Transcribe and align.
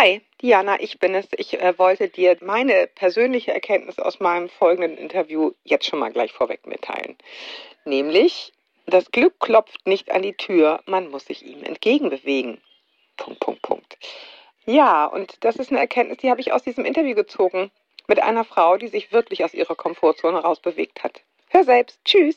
Hi, 0.00 0.20
Diana, 0.40 0.80
ich 0.80 1.00
bin 1.00 1.12
es. 1.16 1.26
Ich 1.36 1.60
äh, 1.60 1.76
wollte 1.76 2.08
dir 2.08 2.36
meine 2.40 2.86
persönliche 2.86 3.52
Erkenntnis 3.52 3.98
aus 3.98 4.20
meinem 4.20 4.48
folgenden 4.48 4.96
Interview 4.96 5.50
jetzt 5.64 5.86
schon 5.86 5.98
mal 5.98 6.12
gleich 6.12 6.32
vorweg 6.32 6.68
mitteilen. 6.68 7.16
Nämlich, 7.84 8.52
das 8.86 9.10
Glück 9.10 9.40
klopft 9.40 9.88
nicht 9.88 10.12
an 10.12 10.22
die 10.22 10.34
Tür, 10.34 10.84
man 10.86 11.10
muss 11.10 11.24
sich 11.24 11.44
ihm 11.44 11.64
entgegenbewegen. 11.64 12.60
Punkt, 13.16 13.40
Punkt, 13.40 13.62
Punkt. 13.62 13.98
Ja, 14.66 15.04
und 15.04 15.42
das 15.42 15.56
ist 15.56 15.72
eine 15.72 15.80
Erkenntnis, 15.80 16.18
die 16.18 16.30
habe 16.30 16.40
ich 16.40 16.52
aus 16.52 16.62
diesem 16.62 16.84
Interview 16.84 17.16
gezogen 17.16 17.72
mit 18.06 18.22
einer 18.22 18.44
Frau, 18.44 18.76
die 18.76 18.86
sich 18.86 19.10
wirklich 19.10 19.42
aus 19.42 19.52
ihrer 19.52 19.74
Komfortzone 19.74 20.38
rausbewegt 20.38 21.02
hat. 21.02 21.22
Hör 21.48 21.64
selbst. 21.64 21.98
Tschüss. 22.04 22.36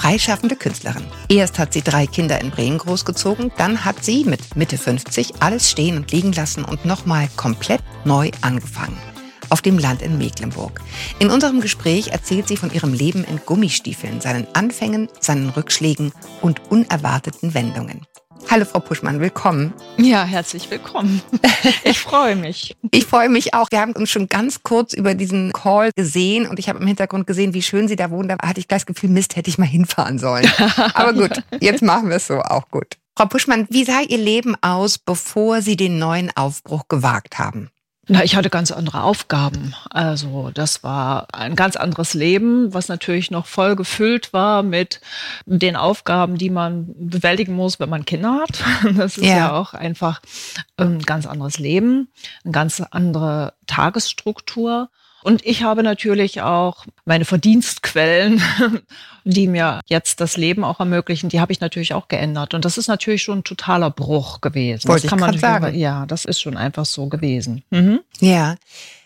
freischaffende 0.00 0.56
Künstlerin. 0.56 1.04
Erst 1.28 1.58
hat 1.58 1.74
sie 1.74 1.82
drei 1.82 2.06
Kinder 2.06 2.40
in 2.40 2.50
Bremen 2.50 2.78
großgezogen, 2.78 3.52
dann 3.58 3.84
hat 3.84 4.02
sie 4.02 4.24
mit 4.24 4.56
Mitte 4.56 4.78
50 4.78 5.34
alles 5.40 5.70
stehen 5.70 5.98
und 5.98 6.10
liegen 6.10 6.32
lassen 6.32 6.64
und 6.64 6.86
nochmal 6.86 7.28
komplett 7.36 7.82
neu 8.06 8.30
angefangen. 8.40 8.96
Auf 9.50 9.60
dem 9.60 9.78
Land 9.78 10.00
in 10.00 10.16
Mecklenburg. 10.16 10.80
In 11.18 11.28
unserem 11.28 11.60
Gespräch 11.60 12.08
erzählt 12.08 12.48
sie 12.48 12.56
von 12.56 12.72
ihrem 12.72 12.94
Leben 12.94 13.24
in 13.24 13.40
Gummistiefeln, 13.44 14.20
seinen 14.22 14.46
Anfängen, 14.54 15.08
seinen 15.20 15.50
Rückschlägen 15.50 16.12
und 16.40 16.70
unerwarteten 16.70 17.52
Wendungen. 17.52 18.06
Hallo 18.48 18.64
Frau 18.64 18.80
Puschmann, 18.80 19.20
willkommen. 19.20 19.72
Ja, 19.96 20.24
herzlich 20.24 20.70
willkommen. 20.70 21.22
Ich 21.84 21.98
freue 21.98 22.36
mich. 22.36 22.76
ich 22.90 23.04
freue 23.04 23.28
mich 23.28 23.54
auch. 23.54 23.70
Wir 23.70 23.80
haben 23.80 23.92
uns 23.92 24.10
schon 24.10 24.28
ganz 24.28 24.62
kurz 24.62 24.92
über 24.94 25.14
diesen 25.14 25.52
Call 25.52 25.90
gesehen 25.94 26.46
und 26.46 26.58
ich 26.58 26.68
habe 26.68 26.78
im 26.78 26.86
Hintergrund 26.86 27.26
gesehen, 27.26 27.52
wie 27.54 27.62
schön 27.62 27.88
Sie 27.88 27.96
da 27.96 28.10
wohnen. 28.10 28.28
Da 28.28 28.36
hatte 28.46 28.60
ich 28.60 28.68
gleich 28.68 28.82
das 28.82 28.86
Gefühl, 28.86 29.10
Mist, 29.10 29.36
hätte 29.36 29.50
ich 29.50 29.58
mal 29.58 29.66
hinfahren 29.66 30.18
sollen. 30.18 30.50
Aber 30.94 31.12
gut, 31.12 31.42
jetzt 31.60 31.82
machen 31.82 32.08
wir 32.08 32.16
es 32.16 32.26
so, 32.26 32.40
auch 32.40 32.68
gut. 32.70 32.96
Frau 33.16 33.26
Puschmann, 33.26 33.66
wie 33.70 33.84
sah 33.84 34.00
Ihr 34.00 34.18
Leben 34.18 34.56
aus, 34.62 34.98
bevor 34.98 35.62
Sie 35.62 35.76
den 35.76 35.98
neuen 35.98 36.30
Aufbruch 36.36 36.88
gewagt 36.88 37.38
haben? 37.38 37.70
Na, 38.12 38.24
ich 38.24 38.34
hatte 38.34 38.50
ganz 38.50 38.72
andere 38.72 39.04
Aufgaben. 39.04 39.72
Also 39.88 40.50
das 40.52 40.82
war 40.82 41.28
ein 41.32 41.54
ganz 41.54 41.76
anderes 41.76 42.12
Leben, 42.12 42.74
was 42.74 42.88
natürlich 42.88 43.30
noch 43.30 43.46
voll 43.46 43.76
gefüllt 43.76 44.32
war 44.32 44.64
mit 44.64 45.00
den 45.46 45.76
Aufgaben, 45.76 46.36
die 46.36 46.50
man 46.50 46.92
bewältigen 46.98 47.54
muss, 47.54 47.78
wenn 47.78 47.88
man 47.88 48.04
Kinder 48.04 48.40
hat. 48.40 48.64
Das 48.96 49.16
ist 49.16 49.24
ja, 49.24 49.36
ja 49.36 49.52
auch 49.52 49.74
einfach 49.74 50.20
ein 50.76 50.98
ganz 51.02 51.26
anderes 51.26 51.60
Leben, 51.60 52.08
eine 52.42 52.52
ganz 52.52 52.82
andere 52.90 53.52
Tagesstruktur. 53.68 54.90
Und 55.22 55.44
ich 55.44 55.62
habe 55.62 55.82
natürlich 55.82 56.42
auch 56.42 56.86
meine 57.04 57.24
Verdienstquellen, 57.24 58.42
die 59.24 59.46
mir 59.46 59.80
jetzt 59.86 60.20
das 60.20 60.36
Leben 60.36 60.64
auch 60.64 60.80
ermöglichen, 60.80 61.28
die 61.28 61.40
habe 61.40 61.52
ich 61.52 61.60
natürlich 61.60 61.94
auch 61.94 62.08
geändert. 62.08 62.54
Und 62.54 62.64
das 62.64 62.78
ist 62.78 62.88
natürlich 62.88 63.22
schon 63.22 63.38
ein 63.38 63.44
totaler 63.44 63.90
Bruch 63.90 64.40
gewesen. 64.40 64.88
Wollte 64.88 65.02
das 65.02 65.10
kann 65.10 65.20
man 65.20 65.38
sagen. 65.38 65.74
ja, 65.78 66.06
das 66.06 66.24
ist 66.24 66.40
schon 66.40 66.56
einfach 66.56 66.86
so 66.86 67.06
gewesen. 67.08 67.62
Mhm. 67.70 68.00
Ja. 68.20 68.56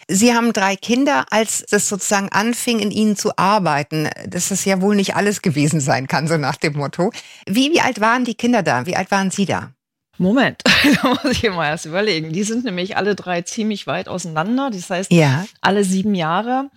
Sie 0.07 0.35
haben 0.35 0.53
drei 0.53 0.77
Kinder, 0.77 1.25
als 1.31 1.65
es 1.71 1.89
sozusagen 1.89 2.29
anfing, 2.29 2.79
in 2.79 2.91
Ihnen 2.91 3.17
zu 3.17 3.39
arbeiten, 3.39 4.11
dass 4.29 4.51
das 4.51 4.65
ja 4.67 4.83
wohl 4.83 4.97
nicht 4.97 5.17
alles 5.17 5.41
gewesen 5.41 5.81
sein 5.81 6.09
kann, 6.09 6.29
so 6.29 6.37
nach 6.37 6.57
dem 6.57 6.75
Motto. 6.75 7.11
Wie, 7.47 7.73
wie 7.73 7.81
alt 7.81 8.03
waren 8.03 8.27
die 8.27 8.35
Kinder 8.35 8.63
da? 8.63 8.85
Wie 8.85 8.97
alt 8.97 9.11
waren 9.11 9.31
Sie 9.31 9.47
da? 9.47 9.73
Moment, 10.19 10.63
da 11.03 11.09
muss 11.09 11.25
ich 11.25 11.43
mal 11.51 11.69
erst 11.69 11.87
überlegen. 11.87 12.33
Die 12.33 12.45
sind 12.45 12.65
nämlich 12.65 12.97
alle 12.97 13.15
drei 13.15 13.43
ziemlich 13.43 13.87
weit 13.87 14.09
auseinander. 14.09 14.71
Das 14.71 14.91
heißt, 14.91 15.13
ja. 15.13 15.45
alle 15.61 15.85
sieben 15.85 16.15
Jahre. 16.15 16.71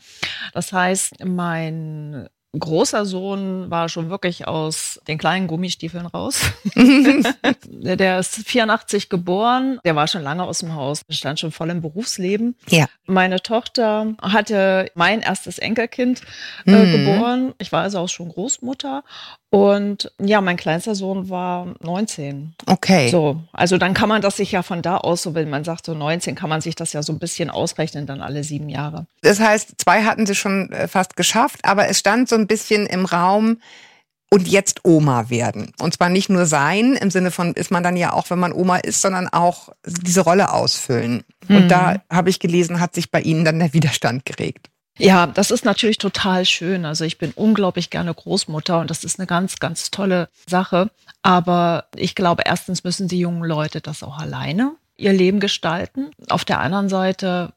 Das 0.54 0.74
heißt, 0.74 1.24
mein 1.26 2.28
großer 2.60 3.06
Sohn 3.06 3.70
war 3.70 3.90
schon 3.90 4.10
wirklich 4.10 4.48
aus 4.48 5.00
den 5.08 5.18
kleinen 5.18 5.48
Gummistiefeln 5.48 6.06
raus. 6.06 6.42
der 6.76 8.20
ist 8.20 8.36
84 8.36 9.10
geboren, 9.10 9.80
der 9.86 9.96
war 9.96 10.08
schon 10.08 10.24
lange 10.24 10.44
aus 10.44 10.60
dem 10.60 10.76
Haus, 10.76 11.02
stand 11.10 11.40
schon 11.40 11.52
voll 11.52 11.70
im 11.70 11.82
Berufsleben. 11.82 12.56
Ja. 12.70 12.86
Meine 13.06 13.42
Tochter 13.42 14.14
hatte 14.22 14.92
mein 14.96 15.22
erstes 15.22 15.60
Enkelkind 15.60 16.22
äh, 16.66 16.72
mhm. 16.72 16.92
geboren. 16.92 17.54
Ich 17.58 17.72
war 17.72 17.84
also 17.84 18.00
auch 18.00 18.10
schon 18.10 18.30
Großmutter. 18.30 19.04
Und 19.50 20.12
ja, 20.20 20.42
mein 20.42 20.58
kleinster 20.58 20.94
Sohn 20.94 21.30
war 21.30 21.74
19. 21.82 22.54
Okay. 22.66 23.10
So, 23.10 23.42
also 23.54 23.78
dann 23.78 23.94
kann 23.94 24.10
man 24.10 24.22
das 24.22 24.36
sich 24.36 24.52
ja 24.52 24.62
von 24.62 24.82
da 24.82 24.98
aus, 24.98 25.24
so 25.24 25.36
wenn 25.36 25.50
man 25.50 25.64
sagt 25.64 25.86
so 25.86 25.94
19, 25.94 26.36
kann 26.36 26.50
man 26.50 26.60
sich 26.60 26.76
das 26.76 26.92
ja 26.92 27.02
so 27.02 27.14
ein 27.14 27.20
bisschen 27.20 27.50
ausrechnen, 27.50 28.06
dann 28.06 28.22
alle 28.22 28.44
sieben 28.44 28.68
Jahre. 28.68 29.06
Das 29.22 29.40
heißt, 29.40 29.76
zwei 29.78 30.04
hatten 30.04 30.26
sie 30.26 30.36
schon 30.36 30.70
äh, 30.74 30.90
fast 30.90 31.16
geschafft, 31.16 31.60
aber 31.64 31.88
es 31.88 32.00
stand 32.00 32.28
so 32.28 32.36
ein 32.36 32.47
bisschen 32.48 32.86
im 32.86 33.06
Raum, 33.06 33.58
und 34.30 34.48
jetzt 34.48 34.82
Oma 34.84 35.30
werden. 35.30 35.72
Und 35.80 35.94
zwar 35.94 36.10
nicht 36.10 36.30
nur 36.30 36.46
sein, 36.46 36.94
im 36.96 37.12
Sinne 37.12 37.32
von 37.32 37.54
ist 37.54 37.72
man 37.72 37.84
dann 37.84 37.96
ja 37.96 38.14
auch, 38.14 38.30
wenn 38.30 38.40
man 38.40 38.52
Oma 38.52 38.78
ist, 38.78 39.02
sondern 39.02 39.28
auch 39.30 39.70
diese 39.86 40.22
Rolle 40.22 40.52
ausfüllen. 40.52 41.24
Mhm. 41.48 41.56
Und 41.56 41.70
da 41.70 42.02
habe 42.12 42.30
ich 42.30 42.40
gelesen, 42.40 42.80
hat 42.80 42.94
sich 42.94 43.10
bei 43.10 43.22
Ihnen 43.22 43.46
dann 43.46 43.60
der 43.60 43.74
Widerstand 43.74 44.26
geregt. 44.26 44.70
Ja, 44.98 45.28
das 45.28 45.52
ist 45.52 45.64
natürlich 45.64 46.00
total 46.00 46.44
schön. 46.46 46.84
Also 46.84 47.06
ich 47.06 47.20
bin 47.20 47.32
unglaublich 47.36 47.90
gerne 47.90 48.14
Großmutter 48.14 48.80
und 48.80 48.90
das 48.90 49.04
ist 49.04 49.20
eine 49.20 49.28
ganz, 49.28 49.58
ganz 49.60 49.92
tolle 49.92 50.28
Sache. 50.50 50.90
Aber 51.22 51.86
ich 51.96 52.16
glaube, 52.16 52.44
erstens 52.46 52.84
müssen 52.84 53.08
die 53.08 53.20
jungen 53.20 53.44
Leute 53.44 53.80
das 53.80 54.02
auch 54.02 54.18
alleine 54.18 54.74
ihr 54.98 55.14
Leben 55.14 55.40
gestalten. 55.40 56.10
Auf 56.30 56.44
der 56.44 56.60
anderen 56.60 56.90
Seite 56.90 57.54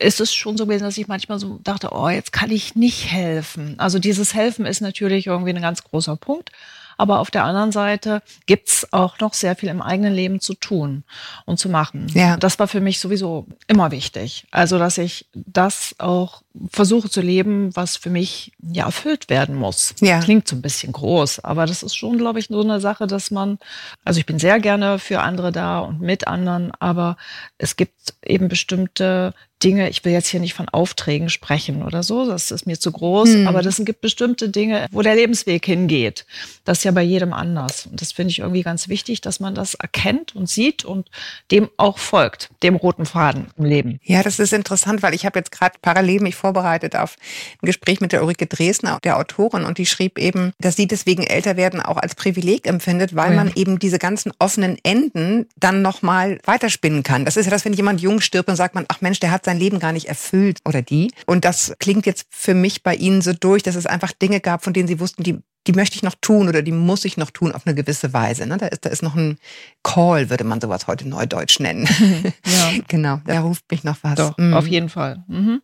ist 0.00 0.20
es 0.20 0.34
schon 0.34 0.56
so 0.56 0.66
gewesen, 0.66 0.84
dass 0.84 0.98
ich 0.98 1.08
manchmal 1.08 1.38
so 1.38 1.60
dachte, 1.62 1.90
oh, 1.92 2.08
jetzt 2.08 2.32
kann 2.32 2.50
ich 2.50 2.74
nicht 2.74 3.12
helfen. 3.12 3.74
Also 3.78 3.98
dieses 3.98 4.34
Helfen 4.34 4.66
ist 4.66 4.80
natürlich 4.80 5.26
irgendwie 5.26 5.50
ein 5.50 5.62
ganz 5.62 5.84
großer 5.84 6.16
Punkt. 6.16 6.50
Aber 6.96 7.20
auf 7.20 7.30
der 7.30 7.44
anderen 7.44 7.72
Seite 7.72 8.20
gibt's 8.44 8.92
auch 8.92 9.20
noch 9.20 9.32
sehr 9.32 9.56
viel 9.56 9.70
im 9.70 9.80
eigenen 9.80 10.12
Leben 10.12 10.38
zu 10.38 10.52
tun 10.52 11.02
und 11.46 11.58
zu 11.58 11.70
machen. 11.70 12.08
Ja. 12.12 12.36
Das 12.36 12.58
war 12.58 12.68
für 12.68 12.82
mich 12.82 13.00
sowieso 13.00 13.46
immer 13.68 13.90
wichtig. 13.90 14.46
Also, 14.50 14.78
dass 14.78 14.98
ich 14.98 15.24
das 15.32 15.94
auch 15.96 16.42
versuche 16.70 17.08
zu 17.08 17.20
leben, 17.20 17.74
was 17.74 17.96
für 17.96 18.10
mich 18.10 18.52
ja 18.60 18.86
erfüllt 18.86 19.30
werden 19.30 19.54
muss. 19.54 19.94
Ja. 20.00 20.20
Klingt 20.20 20.48
so 20.48 20.56
ein 20.56 20.62
bisschen 20.62 20.92
groß, 20.92 21.40
aber 21.40 21.66
das 21.66 21.82
ist 21.82 21.94
schon, 21.94 22.18
glaube 22.18 22.40
ich, 22.40 22.48
so 22.48 22.60
eine 22.60 22.80
Sache, 22.80 23.06
dass 23.06 23.30
man, 23.30 23.58
also 24.04 24.18
ich 24.18 24.26
bin 24.26 24.38
sehr 24.38 24.58
gerne 24.58 24.98
für 24.98 25.20
andere 25.20 25.52
da 25.52 25.80
und 25.80 26.00
mit 26.00 26.26
anderen, 26.26 26.72
aber 26.80 27.16
es 27.58 27.76
gibt 27.76 28.14
eben 28.24 28.48
bestimmte 28.48 29.32
Dinge, 29.62 29.90
ich 29.90 30.04
will 30.04 30.12
jetzt 30.12 30.28
hier 30.28 30.40
nicht 30.40 30.54
von 30.54 30.68
Aufträgen 30.68 31.28
sprechen 31.28 31.82
oder 31.82 32.02
so, 32.02 32.26
das 32.26 32.50
ist 32.50 32.66
mir 32.66 32.80
zu 32.80 32.92
groß, 32.92 33.28
hm. 33.28 33.46
aber 33.46 33.60
das 33.60 33.76
gibt 33.84 34.00
bestimmte 34.00 34.48
Dinge, 34.48 34.86
wo 34.90 35.02
der 35.02 35.14
Lebensweg 35.14 35.66
hingeht. 35.66 36.24
Das 36.64 36.78
ist 36.78 36.84
ja 36.84 36.92
bei 36.92 37.02
jedem 37.02 37.32
anders. 37.32 37.86
Und 37.86 38.00
das 38.00 38.12
finde 38.12 38.30
ich 38.30 38.38
irgendwie 38.38 38.62
ganz 38.62 38.88
wichtig, 38.88 39.20
dass 39.20 39.38
man 39.38 39.54
das 39.54 39.74
erkennt 39.74 40.34
und 40.34 40.48
sieht 40.48 40.84
und 40.84 41.10
dem 41.50 41.68
auch 41.76 41.98
folgt, 41.98 42.48
dem 42.62 42.76
roten 42.76 43.04
Faden 43.04 43.48
im 43.58 43.64
Leben. 43.64 44.00
Ja, 44.02 44.22
das 44.22 44.38
ist 44.38 44.54
interessant, 44.54 45.02
weil 45.02 45.14
ich 45.14 45.26
habe 45.26 45.38
jetzt 45.38 45.52
gerade 45.52 45.76
parallel 45.82 46.20
mich 46.20 46.36
vorbereitet 46.40 46.96
auf 46.96 47.16
ein 47.62 47.66
Gespräch 47.66 48.00
mit 48.00 48.12
der 48.12 48.22
Ulrike 48.22 48.46
Dresner, 48.46 48.98
der 49.04 49.18
Autorin, 49.18 49.64
und 49.64 49.78
die 49.78 49.86
schrieb 49.86 50.18
eben, 50.18 50.52
dass 50.58 50.76
sie 50.76 50.86
deswegen 50.86 51.22
älter 51.22 51.56
werden 51.56 51.80
auch 51.80 51.96
als 51.96 52.14
Privileg 52.14 52.66
empfindet, 52.66 53.14
weil 53.14 53.30
oh 53.30 53.34
ja. 53.34 53.44
man 53.44 53.52
eben 53.54 53.78
diese 53.78 53.98
ganzen 53.98 54.32
offenen 54.38 54.76
Enden 54.82 55.46
dann 55.56 55.82
nochmal 55.82 56.38
weiterspinnen 56.44 57.02
kann. 57.02 57.24
Das 57.24 57.36
ist 57.36 57.46
ja 57.46 57.50
das, 57.50 57.64
wenn 57.64 57.72
jemand 57.72 58.00
jung 58.00 58.20
stirbt 58.20 58.48
und 58.48 58.56
sagt 58.56 58.74
man, 58.74 58.86
ach 58.88 59.00
Mensch, 59.00 59.20
der 59.20 59.30
hat 59.30 59.44
sein 59.44 59.58
Leben 59.58 59.78
gar 59.78 59.92
nicht 59.92 60.08
erfüllt 60.08 60.58
oder 60.66 60.82
die. 60.82 61.12
Und 61.26 61.44
das 61.44 61.74
klingt 61.78 62.06
jetzt 62.06 62.26
für 62.30 62.54
mich 62.54 62.82
bei 62.82 62.94
Ihnen 62.94 63.22
so 63.22 63.32
durch, 63.32 63.62
dass 63.62 63.76
es 63.76 63.86
einfach 63.86 64.12
Dinge 64.12 64.40
gab, 64.40 64.64
von 64.64 64.72
denen 64.72 64.88
Sie 64.88 65.00
wussten, 65.00 65.22
die 65.22 65.38
die 65.70 65.76
möchte 65.76 65.94
ich 65.94 66.02
noch 66.02 66.16
tun 66.20 66.48
oder 66.48 66.62
die 66.62 66.72
muss 66.72 67.04
ich 67.04 67.16
noch 67.16 67.30
tun 67.30 67.52
auf 67.52 67.64
eine 67.64 67.76
gewisse 67.76 68.12
Weise. 68.12 68.44
Ne? 68.44 68.58
Da, 68.58 68.66
ist, 68.66 68.84
da 68.84 68.90
ist 68.90 69.04
noch 69.04 69.14
ein 69.14 69.38
Call, 69.84 70.28
würde 70.28 70.42
man 70.42 70.60
sowas 70.60 70.88
heute 70.88 71.08
neudeutsch 71.08 71.60
nennen. 71.60 71.88
Ja. 72.46 72.72
genau, 72.88 73.20
da 73.24 73.40
ruft 73.40 73.70
mich 73.70 73.84
noch 73.84 73.98
was. 74.02 74.16
Doch, 74.16 74.36
mhm. 74.36 74.54
auf 74.54 74.66
jeden 74.66 74.88
Fall. 74.88 75.22
Mhm. 75.28 75.62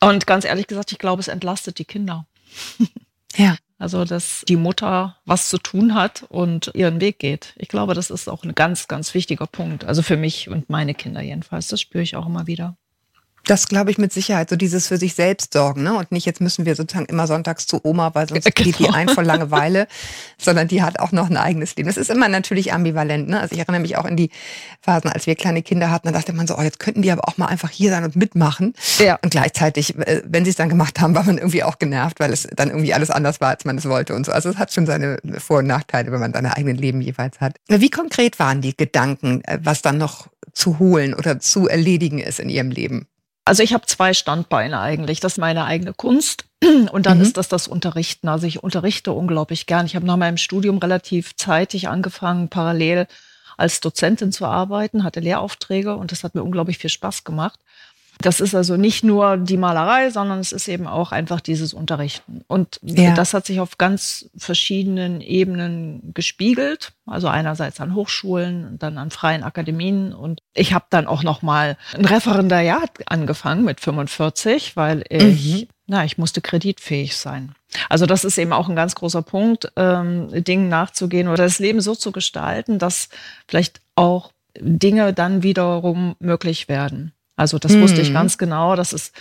Und 0.00 0.26
ganz 0.26 0.44
ehrlich 0.44 0.66
gesagt, 0.66 0.92
ich 0.92 0.98
glaube, 0.98 1.20
es 1.20 1.28
entlastet 1.28 1.78
die 1.78 1.84
Kinder. 1.84 2.26
ja. 3.36 3.56
Also, 3.78 4.04
dass 4.04 4.44
die 4.48 4.56
Mutter 4.56 5.16
was 5.24 5.48
zu 5.48 5.58
tun 5.58 5.94
hat 5.94 6.24
und 6.28 6.70
ihren 6.74 7.00
Weg 7.00 7.18
geht. 7.18 7.54
Ich 7.56 7.68
glaube, 7.68 7.94
das 7.94 8.10
ist 8.10 8.28
auch 8.28 8.44
ein 8.44 8.54
ganz, 8.54 8.88
ganz 8.88 9.14
wichtiger 9.14 9.46
Punkt. 9.46 9.84
Also 9.84 10.02
für 10.02 10.16
mich 10.16 10.48
und 10.48 10.70
meine 10.70 10.94
Kinder 10.94 11.20
jedenfalls. 11.20 11.68
Das 11.68 11.80
spüre 11.80 12.02
ich 12.02 12.16
auch 12.16 12.26
immer 12.26 12.46
wieder. 12.46 12.76
Das 13.46 13.68
glaube 13.68 13.90
ich 13.90 13.98
mit 13.98 14.12
Sicherheit, 14.12 14.50
so 14.50 14.56
dieses 14.56 14.88
für 14.88 14.96
sich 14.96 15.14
selbst 15.14 15.52
sorgen, 15.52 15.82
ne? 15.82 15.94
Und 15.94 16.12
nicht 16.12 16.26
jetzt 16.26 16.40
müssen 16.40 16.64
wir 16.64 16.74
sozusagen 16.74 17.06
immer 17.06 17.26
sonntags 17.26 17.66
zu 17.66 17.80
Oma, 17.82 18.14
weil 18.14 18.28
sonst 18.28 18.44
genau. 18.44 18.64
geht 18.64 18.78
die 18.78 18.84
genau. 18.84 18.96
ein 18.96 19.08
vor 19.08 19.22
Langeweile, 19.22 19.86
sondern 20.38 20.68
die 20.68 20.82
hat 20.82 20.98
auch 20.98 21.12
noch 21.12 21.28
ein 21.28 21.36
eigenes 21.36 21.76
Leben. 21.76 21.88
Das 21.88 21.96
ist 21.96 22.10
immer 22.10 22.28
natürlich 22.28 22.72
ambivalent, 22.72 23.28
ne? 23.28 23.40
Also 23.40 23.54
ich 23.54 23.60
erinnere 23.60 23.80
mich 23.80 23.96
auch 23.96 24.04
in 24.04 24.16
die 24.16 24.30
Phasen, 24.80 25.10
als 25.10 25.26
wir 25.26 25.34
kleine 25.34 25.62
Kinder 25.62 25.90
hatten, 25.90 26.08
da 26.08 26.12
dachte 26.12 26.32
man 26.32 26.46
so, 26.46 26.56
oh, 26.56 26.62
jetzt 26.62 26.78
könnten 26.78 27.02
die 27.02 27.10
aber 27.10 27.28
auch 27.28 27.36
mal 27.36 27.46
einfach 27.46 27.70
hier 27.70 27.90
sein 27.90 28.04
und 28.04 28.16
mitmachen. 28.16 28.74
Ja. 28.98 29.18
Und 29.22 29.30
gleichzeitig, 29.30 29.96
äh, 29.98 30.22
wenn 30.26 30.44
sie 30.44 30.50
es 30.50 30.56
dann 30.56 30.68
gemacht 30.68 31.00
haben, 31.00 31.14
war 31.14 31.24
man 31.24 31.38
irgendwie 31.38 31.62
auch 31.62 31.78
genervt, 31.78 32.20
weil 32.20 32.32
es 32.32 32.48
dann 32.54 32.68
irgendwie 32.70 32.94
alles 32.94 33.10
anders 33.10 33.40
war, 33.40 33.50
als 33.50 33.64
man 33.64 33.78
es 33.78 33.88
wollte 33.88 34.14
und 34.14 34.26
so. 34.26 34.32
Also 34.32 34.48
es 34.48 34.56
hat 34.56 34.72
schon 34.72 34.86
seine 34.86 35.18
Vor- 35.38 35.58
und 35.58 35.66
Nachteile, 35.66 36.12
wenn 36.12 36.20
man 36.20 36.32
seine 36.32 36.56
eigenen 36.56 36.76
Leben 36.76 37.00
jeweils 37.00 37.40
hat. 37.40 37.56
Wie 37.68 37.90
konkret 37.90 38.38
waren 38.38 38.60
die 38.60 38.76
Gedanken, 38.76 39.42
äh, 39.44 39.58
was 39.62 39.82
dann 39.82 39.98
noch 39.98 40.28
zu 40.52 40.78
holen 40.78 41.14
oder 41.14 41.40
zu 41.40 41.68
erledigen 41.68 42.18
ist 42.18 42.40
in 42.40 42.48
ihrem 42.48 42.70
Leben? 42.70 43.06
Also 43.44 43.62
ich 43.62 43.74
habe 43.74 43.86
zwei 43.86 44.14
Standbeine 44.14 44.80
eigentlich. 44.80 45.20
Das 45.20 45.32
ist 45.32 45.38
meine 45.38 45.64
eigene 45.64 45.92
Kunst 45.92 46.46
und 46.92 47.06
dann 47.06 47.18
mhm. 47.18 47.24
ist 47.24 47.36
das 47.36 47.48
das 47.48 47.68
Unterrichten. 47.68 48.28
Also 48.28 48.46
ich 48.46 48.62
unterrichte 48.62 49.12
unglaublich 49.12 49.66
gern. 49.66 49.86
Ich 49.86 49.96
habe 49.96 50.06
nach 50.06 50.16
meinem 50.16 50.38
Studium 50.38 50.78
relativ 50.78 51.36
zeitig 51.36 51.88
angefangen, 51.88 52.48
parallel 52.48 53.06
als 53.56 53.80
Dozentin 53.80 54.32
zu 54.32 54.46
arbeiten, 54.46 55.04
hatte 55.04 55.20
Lehraufträge 55.20 55.94
und 55.94 56.10
das 56.10 56.24
hat 56.24 56.34
mir 56.34 56.42
unglaublich 56.42 56.78
viel 56.78 56.90
Spaß 56.90 57.24
gemacht. 57.24 57.60
Das 58.20 58.40
ist 58.40 58.54
also 58.54 58.76
nicht 58.76 59.04
nur 59.04 59.36
die 59.36 59.56
Malerei, 59.56 60.10
sondern 60.10 60.38
es 60.38 60.52
ist 60.52 60.68
eben 60.68 60.86
auch 60.86 61.12
einfach 61.12 61.40
dieses 61.40 61.74
Unterrichten. 61.74 62.42
Und 62.46 62.78
ja. 62.82 63.14
das 63.14 63.34
hat 63.34 63.46
sich 63.46 63.60
auf 63.60 63.78
ganz 63.78 64.30
verschiedenen 64.36 65.20
Ebenen 65.20 66.12
gespiegelt. 66.14 66.92
Also 67.06 67.28
einerseits 67.28 67.80
an 67.80 67.94
Hochschulen 67.94 68.78
dann 68.78 68.98
an 68.98 69.10
freien 69.10 69.42
Akademien. 69.42 70.12
Und 70.12 70.40
ich 70.54 70.72
habe 70.72 70.86
dann 70.90 71.06
auch 71.06 71.22
noch 71.22 71.42
mal 71.42 71.76
ein 71.96 72.04
Referendariat 72.04 72.90
angefangen 73.06 73.64
mit 73.64 73.80
45, 73.80 74.76
weil 74.76 75.04
ich, 75.08 75.62
mhm. 75.62 75.68
na, 75.86 76.04
ich 76.04 76.16
musste 76.16 76.40
kreditfähig 76.40 77.16
sein. 77.16 77.54
Also 77.88 78.06
das 78.06 78.24
ist 78.24 78.38
eben 78.38 78.52
auch 78.52 78.68
ein 78.68 78.76
ganz 78.76 78.94
großer 78.94 79.22
Punkt, 79.22 79.72
ähm, 79.76 80.28
Dingen 80.44 80.68
nachzugehen 80.68 81.28
oder 81.28 81.42
das 81.42 81.58
Leben 81.58 81.80
so 81.80 81.94
zu 81.94 82.12
gestalten, 82.12 82.78
dass 82.78 83.08
vielleicht 83.48 83.80
auch 83.96 84.30
Dinge 84.56 85.12
dann 85.12 85.42
wiederum 85.42 86.14
möglich 86.20 86.68
werden. 86.68 87.12
Also 87.36 87.58
das 87.58 87.72
hm. 87.72 87.82
wusste 87.82 88.00
ich 88.00 88.10
mhm. 88.10 88.14
ganz 88.14 88.38
genau, 88.38 88.76
dass 88.76 88.92
es 88.92 89.12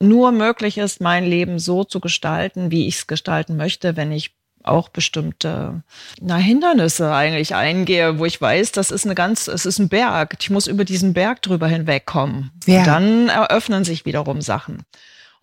nur 0.00 0.32
möglich 0.32 0.78
ist, 0.78 1.00
mein 1.00 1.24
Leben 1.24 1.58
so 1.58 1.84
zu 1.84 2.00
gestalten, 2.00 2.70
wie 2.70 2.88
ich 2.88 2.96
es 2.96 3.06
gestalten 3.06 3.56
möchte, 3.56 3.96
wenn 3.96 4.10
ich 4.10 4.34
auch 4.64 4.88
bestimmte 4.88 5.82
na, 6.20 6.36
Hindernisse 6.36 7.12
eigentlich 7.12 7.54
eingehe, 7.54 8.18
wo 8.18 8.24
ich 8.24 8.40
weiß, 8.40 8.72
das 8.72 8.90
ist 8.90 9.04
eine 9.04 9.14
ganz, 9.14 9.48
es 9.48 9.66
ist 9.66 9.78
ein 9.78 9.88
Berg. 9.88 10.36
Ich 10.40 10.50
muss 10.50 10.66
über 10.66 10.84
diesen 10.84 11.14
Berg 11.14 11.42
drüber 11.42 11.66
hinwegkommen. 11.66 12.50
Ja. 12.66 12.80
Und 12.80 12.86
dann 12.86 13.28
eröffnen 13.28 13.84
sich 13.84 14.04
wiederum 14.04 14.40
Sachen. 14.40 14.84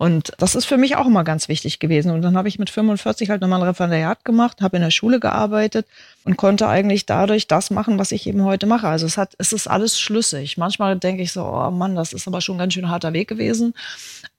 Und 0.02 0.32
das 0.38 0.56
ist 0.56 0.64
für 0.64 0.78
mich 0.78 0.96
auch 0.96 1.08
immer 1.08 1.26
ganz 1.26 1.50
wichtig 1.50 1.78
gewesen. 1.80 2.12
Und 2.12 2.22
dann 2.22 2.38
habe 2.38 2.48
ich 2.48 2.58
mit 2.58 2.70
45 2.70 3.30
halt 3.30 3.42
nochmal 3.42 3.60
ein 3.60 3.68
Referendariat 3.68 4.24
gemacht, 4.24 4.62
habe 4.62 4.78
in 4.78 4.82
der 4.82 4.92
Schule 4.92 5.20
gearbeitet 5.20 5.88
und 6.24 6.38
konnte 6.38 6.70
eigentlich 6.70 7.06
dadurch 7.06 7.48
das 7.48 7.70
machen, 7.70 8.00
was 8.00 8.14
ich 8.14 8.26
eben 8.26 8.46
heute 8.46 8.66
mache. 8.66 8.88
Also 8.88 9.06
es 9.06 9.18
hat, 9.18 9.34
es 9.40 9.52
ist 9.52 9.68
alles 9.68 10.00
schlüssig. 10.00 10.58
Manchmal 10.58 10.98
denke 10.98 11.22
ich 11.22 11.34
so, 11.34 11.44
oh 11.44 11.70
Mann, 11.70 11.98
das 11.98 12.14
ist 12.14 12.28
aber 12.30 12.40
schon 12.40 12.56
ein 12.56 12.60
ganz 12.60 12.76
schön 12.76 12.90
harter 12.90 13.12
Weg 13.12 13.28
gewesen. 13.28 13.74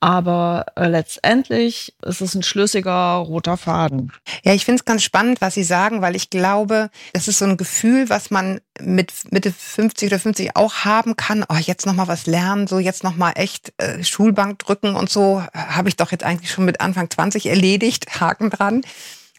Aber 0.01 0.65
äh, 0.77 0.89
letztendlich 0.89 1.93
ist 2.07 2.23
es 2.23 2.35
ein 2.35 2.43
schlüssiger 2.43 3.17
roter 3.17 3.59
Faden. 3.59 4.13
Ja, 4.45 4.55
ich 4.55 4.65
finde 4.65 4.81
es 4.81 4.87
ganz 4.87 5.03
spannend, 5.03 5.43
was 5.43 5.53
Sie 5.53 5.63
sagen, 5.63 6.01
weil 6.01 6.17
ich 6.17 6.31
glaube, 6.31 6.89
das 7.13 7.29
ist 7.29 7.39
so 7.39 7.45
ein 7.45 7.59
Gefühl, 7.59 8.09
was 8.09 8.31
man 8.31 8.63
mit 8.81 9.13
Mitte 9.31 9.53
50 9.53 10.09
oder 10.09 10.19
50 10.19 10.57
auch 10.57 10.87
haben 10.87 11.17
kann. 11.17 11.45
Oh, 11.51 11.57
jetzt 11.57 11.85
noch 11.85 11.93
mal 11.93 12.09
was 12.09 12.25
lernen, 12.25 12.67
so 12.67 12.79
jetzt 12.79 13.05
noch 13.05 13.17
mal 13.17 13.33
echt 13.33 13.75
äh, 13.77 14.03
Schulbank 14.03 14.59
drücken 14.59 14.95
und 14.95 15.11
so 15.11 15.43
habe 15.55 15.89
ich 15.89 15.97
doch 15.97 16.13
jetzt 16.13 16.25
eigentlich 16.25 16.51
schon 16.51 16.65
mit 16.65 16.81
Anfang 16.81 17.11
20 17.11 17.47
erledigt, 17.47 18.21
Haken 18.21 18.51
dran. 18.51 18.83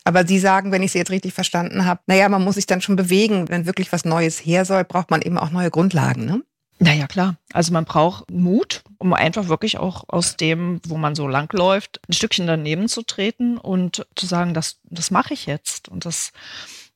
Aber 0.04 0.26
Sie 0.26 0.40
sagen, 0.40 0.72
wenn 0.72 0.84
ich 0.84 0.92
Sie 0.92 0.98
jetzt 0.98 1.12
richtig 1.12 1.34
verstanden 1.34 1.86
habe, 1.86 2.02
naja, 2.08 2.28
man 2.30 2.44
muss 2.44 2.56
sich 2.56 2.66
dann 2.66 2.82
schon 2.82 2.96
bewegen. 2.96 3.50
Wenn 3.50 3.66
wirklich 3.66 3.92
was 3.92 4.06
Neues 4.06 4.40
her 4.40 4.66
soll, 4.66 4.84
braucht 4.84 5.12
man 5.12 5.22
eben 5.22 5.38
auch 5.38 5.52
neue 5.52 5.70
Grundlagen, 5.70 6.26
ne? 6.26 6.42
Naja, 6.80 7.06
klar. 7.06 7.38
Also 7.54 7.72
man 7.74 7.86
braucht 7.86 8.32
Mut, 8.32 8.82
um 8.98 9.14
einfach 9.14 9.50
wirklich 9.50 9.78
auch 9.78 10.04
aus 10.08 10.36
dem, 10.36 10.82
wo 10.88 10.98
man 10.98 11.14
so 11.14 11.28
lang 11.28 11.54
läuft, 11.54 12.02
ein 12.10 12.14
Stückchen 12.14 12.48
daneben 12.48 12.88
zu 12.88 13.04
treten 13.04 13.60
und 13.60 14.08
zu 14.16 14.26
sagen, 14.26 14.56
das, 14.56 14.80
das 14.86 15.12
mache 15.12 15.36
ich 15.36 15.46
jetzt 15.46 15.90
und 15.90 16.06
das, 16.06 16.32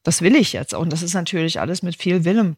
das 0.01 0.23
will 0.23 0.35
ich 0.35 0.53
jetzt. 0.53 0.73
Und 0.73 0.91
das 0.91 1.03
ist 1.03 1.13
natürlich 1.13 1.59
alles 1.59 1.83
mit 1.83 1.97
viel 1.97 2.25
Willem 2.25 2.55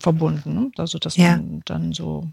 verbunden. 0.00 0.54
Ne? 0.54 0.70
Also, 0.78 0.98
dass 0.98 1.16
ja. 1.16 1.30
man 1.30 1.62
dann 1.64 1.92
so 1.92 2.28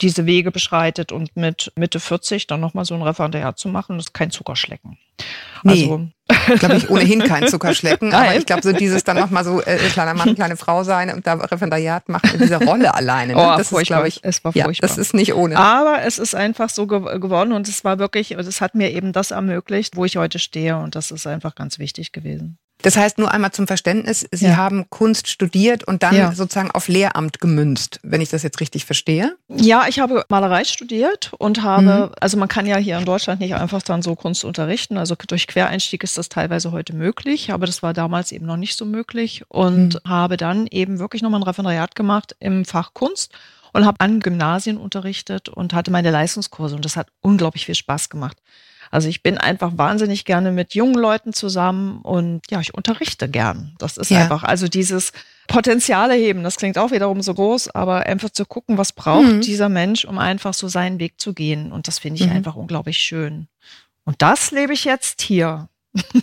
diese 0.00 0.26
Wege 0.26 0.50
beschreitet 0.50 1.12
und 1.12 1.36
mit 1.36 1.72
Mitte 1.76 2.00
40 2.00 2.46
dann 2.46 2.60
nochmal 2.60 2.84
so 2.84 2.94
ein 2.94 3.02
Referendariat 3.02 3.58
zu 3.58 3.68
machen, 3.68 3.98
ist 3.98 4.14
kein 4.14 4.30
Zuckerschlecken. 4.30 4.98
Nee. 5.62 5.84
Also, 5.88 6.08
glaube 6.58 6.76
ich, 6.76 6.90
ohnehin 6.90 7.20
kein 7.20 7.46
Zuckerschlecken. 7.48 8.12
aber 8.14 8.36
ich 8.36 8.46
glaube, 8.46 8.62
so 8.62 8.72
dieses 8.72 9.04
dann 9.04 9.16
nochmal 9.16 9.44
so 9.44 9.60
äh, 9.62 9.76
kleiner 9.76 10.14
Mann, 10.14 10.34
kleine 10.34 10.56
Frau 10.56 10.82
sein 10.82 11.12
und 11.12 11.26
da 11.26 11.34
Referendariat 11.34 12.08
machen 12.08 12.30
in 12.34 12.40
dieser 12.40 12.64
Rolle 12.64 12.94
alleine. 12.94 13.34
Ne? 13.34 13.38
Oh, 13.38 13.56
das 13.56 13.72
ist, 13.72 13.86
glaube 13.86 14.08
ich, 14.08 14.20
es 14.22 14.44
war 14.44 14.52
furchtbar. 14.52 14.72
Ja, 14.72 14.80
das 14.80 14.98
ist 14.98 15.14
nicht 15.14 15.34
ohne. 15.34 15.56
Aber 15.56 16.02
es 16.02 16.18
ist 16.18 16.34
einfach 16.34 16.70
so 16.70 16.86
ge 16.86 17.18
geworden 17.18 17.52
und 17.52 17.68
es 17.68 17.84
war 17.84 17.98
wirklich, 17.98 18.32
es 18.32 18.60
hat 18.60 18.74
mir 18.74 18.90
eben 18.90 19.12
das 19.12 19.30
ermöglicht, 19.30 19.96
wo 19.96 20.04
ich 20.04 20.16
heute 20.16 20.38
stehe 20.38 20.76
und 20.78 20.94
das 20.94 21.10
ist 21.10 21.26
einfach 21.26 21.54
ganz 21.54 21.78
wichtig 21.78 22.12
gewesen. 22.12 22.58
Das 22.84 22.98
heißt, 22.98 23.16
nur 23.16 23.30
einmal 23.30 23.50
zum 23.50 23.66
Verständnis, 23.66 24.26
Sie 24.30 24.44
ja. 24.44 24.56
haben 24.56 24.90
Kunst 24.90 25.28
studiert 25.28 25.84
und 25.84 26.02
dann 26.02 26.14
ja. 26.14 26.32
sozusagen 26.32 26.70
auf 26.70 26.86
Lehramt 26.86 27.40
gemünzt, 27.40 27.98
wenn 28.02 28.20
ich 28.20 28.28
das 28.28 28.42
jetzt 28.42 28.60
richtig 28.60 28.84
verstehe? 28.84 29.38
Ja, 29.48 29.86
ich 29.88 30.00
habe 30.00 30.26
Malerei 30.28 30.64
studiert 30.64 31.32
und 31.38 31.62
habe, 31.62 32.08
mhm. 32.10 32.14
also 32.20 32.36
man 32.36 32.48
kann 32.48 32.66
ja 32.66 32.76
hier 32.76 32.98
in 32.98 33.06
Deutschland 33.06 33.40
nicht 33.40 33.54
einfach 33.54 33.80
dann 33.80 34.02
so 34.02 34.14
Kunst 34.14 34.44
unterrichten. 34.44 34.98
Also 34.98 35.14
durch 35.26 35.46
Quereinstieg 35.46 36.04
ist 36.04 36.18
das 36.18 36.28
teilweise 36.28 36.72
heute 36.72 36.94
möglich, 36.94 37.54
aber 37.54 37.64
das 37.64 37.82
war 37.82 37.94
damals 37.94 38.32
eben 38.32 38.44
noch 38.44 38.58
nicht 38.58 38.76
so 38.76 38.84
möglich 38.84 39.44
und 39.48 39.94
mhm. 39.94 39.98
habe 40.06 40.36
dann 40.36 40.66
eben 40.66 40.98
wirklich 40.98 41.22
nochmal 41.22 41.40
ein 41.40 41.44
Referendariat 41.44 41.94
gemacht 41.94 42.36
im 42.38 42.66
Fach 42.66 42.92
Kunst 42.92 43.32
und 43.72 43.86
habe 43.86 43.98
an 44.00 44.20
Gymnasien 44.20 44.76
unterrichtet 44.76 45.48
und 45.48 45.72
hatte 45.72 45.90
meine 45.90 46.10
Leistungskurse 46.10 46.76
und 46.76 46.84
das 46.84 46.98
hat 46.98 47.08
unglaublich 47.22 47.64
viel 47.64 47.74
Spaß 47.74 48.10
gemacht. 48.10 48.36
Also 48.94 49.08
ich 49.08 49.24
bin 49.24 49.38
einfach 49.38 49.72
wahnsinnig 49.74 50.24
gerne 50.24 50.52
mit 50.52 50.76
jungen 50.76 50.94
Leuten 50.94 51.32
zusammen 51.32 52.00
und 52.02 52.42
ja, 52.48 52.60
ich 52.60 52.74
unterrichte 52.74 53.28
gern. 53.28 53.74
Das 53.78 53.96
ist 53.96 54.12
ja. 54.12 54.20
einfach, 54.20 54.44
also 54.44 54.68
dieses 54.68 55.10
Potenziale 55.48 56.14
heben, 56.14 56.44
das 56.44 56.54
klingt 56.54 56.78
auch 56.78 56.92
wiederum 56.92 57.20
so 57.20 57.34
groß, 57.34 57.74
aber 57.74 58.06
einfach 58.06 58.30
zu 58.30 58.46
gucken, 58.46 58.78
was 58.78 58.92
braucht 58.92 59.26
mhm. 59.26 59.40
dieser 59.40 59.68
Mensch, 59.68 60.04
um 60.04 60.16
einfach 60.16 60.54
so 60.54 60.68
seinen 60.68 61.00
Weg 61.00 61.14
zu 61.20 61.34
gehen. 61.34 61.72
Und 61.72 61.88
das 61.88 61.98
finde 61.98 62.20
ich 62.20 62.28
mhm. 62.28 62.36
einfach 62.36 62.54
unglaublich 62.54 62.98
schön. 62.98 63.48
Und 64.04 64.22
das 64.22 64.52
lebe 64.52 64.72
ich 64.72 64.84
jetzt 64.84 65.22
hier. 65.22 65.68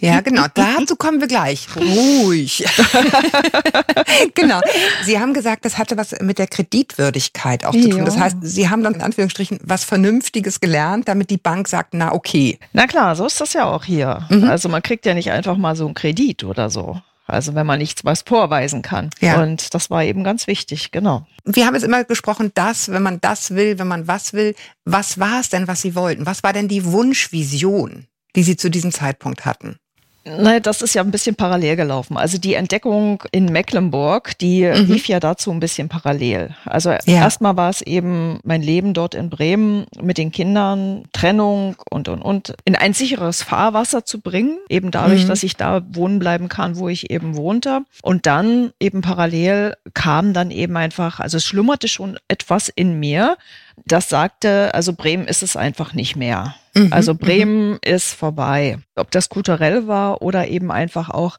Ja, 0.02 0.22
genau. 0.22 0.46
Dazu 0.54 0.96
kommen 0.96 1.22
wir 1.22 1.28
gleich. 1.28 1.68
Ruhig. 1.76 2.66
genau. 4.36 4.60
Sie 5.04 5.20
haben 5.20 5.34
gesagt, 5.34 5.66
das 5.66 5.78
hatte 5.78 5.98
was 5.98 6.20
mit 6.22 6.40
der 6.40 6.48
Kreditwürdigkeit 6.48 7.66
auch 7.66 7.72
zu 7.72 7.90
tun. 7.90 8.06
Das 8.06 8.18
heißt, 8.18 8.38
Sie 8.42 8.70
haben 8.70 8.84
dann 8.84 8.96
in 8.96 9.02
Anführungsstrichen 9.02 9.60
was 9.64 9.84
Vernünftiges 9.84 10.60
gelernt, 10.60 11.08
damit 11.08 11.30
die 11.30 11.38
Bank 11.38 11.68
sagt, 11.68 11.94
na 11.94 12.12
okay. 12.12 12.60
Na 12.74 12.88
klar, 12.88 13.16
so 13.16 13.26
ist 13.26 13.40
das 13.40 13.54
ja 13.54 13.66
auch 13.66 13.84
hier. 13.84 14.28
Mhm. 14.30 14.46
Also 14.46 14.70
man 14.70 14.82
kriegt 14.82 15.06
ja 15.06 15.14
nicht 15.14 15.32
einfach 15.32 15.58
mal 15.58 15.76
so 15.76 15.86
einen 15.86 15.94
Kredit 15.94 16.44
oder 16.44 16.70
so. 16.70 17.02
Also 17.28 17.56
wenn 17.56 17.66
man 17.66 17.80
nichts 17.80 18.04
was 18.04 18.24
vorweisen 18.24 18.82
kann. 18.82 19.10
Ja. 19.22 19.42
Und 19.42 19.74
das 19.74 19.90
war 19.90 20.04
eben 20.04 20.24
ganz 20.26 20.48
wichtig, 20.48 20.92
genau. 20.92 21.26
Wir 21.46 21.66
haben 21.66 21.76
jetzt 21.76 21.86
immer 21.86 22.04
gesprochen, 22.04 22.52
das, 22.54 22.92
wenn 22.92 23.04
man 23.04 23.22
das 23.22 23.52
will, 23.52 23.80
wenn 23.80 23.88
man 23.88 24.08
was 24.08 24.34
will. 24.34 24.54
Was 24.84 25.18
war 25.18 25.40
es 25.40 25.48
denn, 25.48 25.68
was 25.68 25.82
Sie 25.82 25.96
wollten? 25.96 26.26
Was 26.26 26.44
war 26.44 26.52
denn 26.52 26.68
die 26.68 26.84
Wunschvision? 26.84 28.08
Die 28.36 28.44
Sie 28.44 28.58
zu 28.58 28.70
diesem 28.70 28.92
Zeitpunkt 28.92 29.46
hatten? 29.46 29.78
Naja, 30.24 30.60
das 30.60 30.84
ist 30.84 30.94
ja 30.94 31.02
ein 31.02 31.10
bisschen 31.10 31.36
parallel 31.36 31.76
gelaufen. 31.76 32.16
Also 32.16 32.38
die 32.38 32.54
Entdeckung 32.54 33.24
in 33.32 33.46
Mecklenburg, 33.46 34.38
die 34.38 34.66
mhm. 34.66 34.86
lief 34.86 35.08
ja 35.08 35.20
dazu 35.20 35.50
ein 35.50 35.60
bisschen 35.60 35.90
parallel. 35.90 36.56
Also 36.64 36.92
ja. 36.92 37.00
erstmal 37.06 37.58
war 37.58 37.72
es 37.72 37.82
eben 37.82 38.40
mein 38.44 38.62
Leben 38.62 38.94
dort 38.94 39.16
in 39.16 39.32
Bremen 39.32 39.88
mit 40.00 40.20
den 40.20 40.32
Kindern, 40.32 41.06
Trennung 41.12 41.76
und, 41.90 42.08
und, 42.08 42.22
und, 42.22 42.54
in 42.66 42.76
ein 42.76 42.94
sicheres 42.94 43.42
Fahrwasser 43.42 44.06
zu 44.06 44.22
bringen. 44.22 44.60
Eben 44.70 44.92
dadurch, 44.92 45.24
mhm. 45.24 45.28
dass 45.30 45.42
ich 45.42 45.58
da 45.58 45.82
wohnen 45.92 46.20
bleiben 46.20 46.50
kann, 46.50 46.78
wo 46.78 46.88
ich 46.88 47.10
eben 47.10 47.36
wohnte. 47.36 47.82
Und 48.04 48.28
dann 48.28 48.74
eben 48.80 49.02
parallel 49.02 49.76
kam 49.96 50.34
dann 50.34 50.52
eben 50.52 50.78
einfach, 50.78 51.20
also 51.20 51.38
es 51.38 51.46
schlummerte 51.46 51.88
schon 51.88 52.20
etwas 52.28 52.70
in 52.70 53.00
mir, 53.00 53.38
das 53.86 54.10
sagte, 54.10 54.74
also 54.74 54.94
Bremen 54.94 55.28
ist 55.28 55.44
es 55.44 55.56
einfach 55.56 55.94
nicht 55.94 56.16
mehr. 56.16 56.56
Mhm, 56.76 56.92
also 56.92 57.14
mhm. 57.14 57.18
Bremen 57.18 57.80
ist 57.84 58.14
vorbei. 58.14 58.80
Ob 58.96 59.12
das 59.12 59.30
kulturell 59.30 59.88
war 59.88 60.22
oder 60.22 60.48
eben 60.48 60.72
einfach 60.72 61.10
auch 61.10 61.38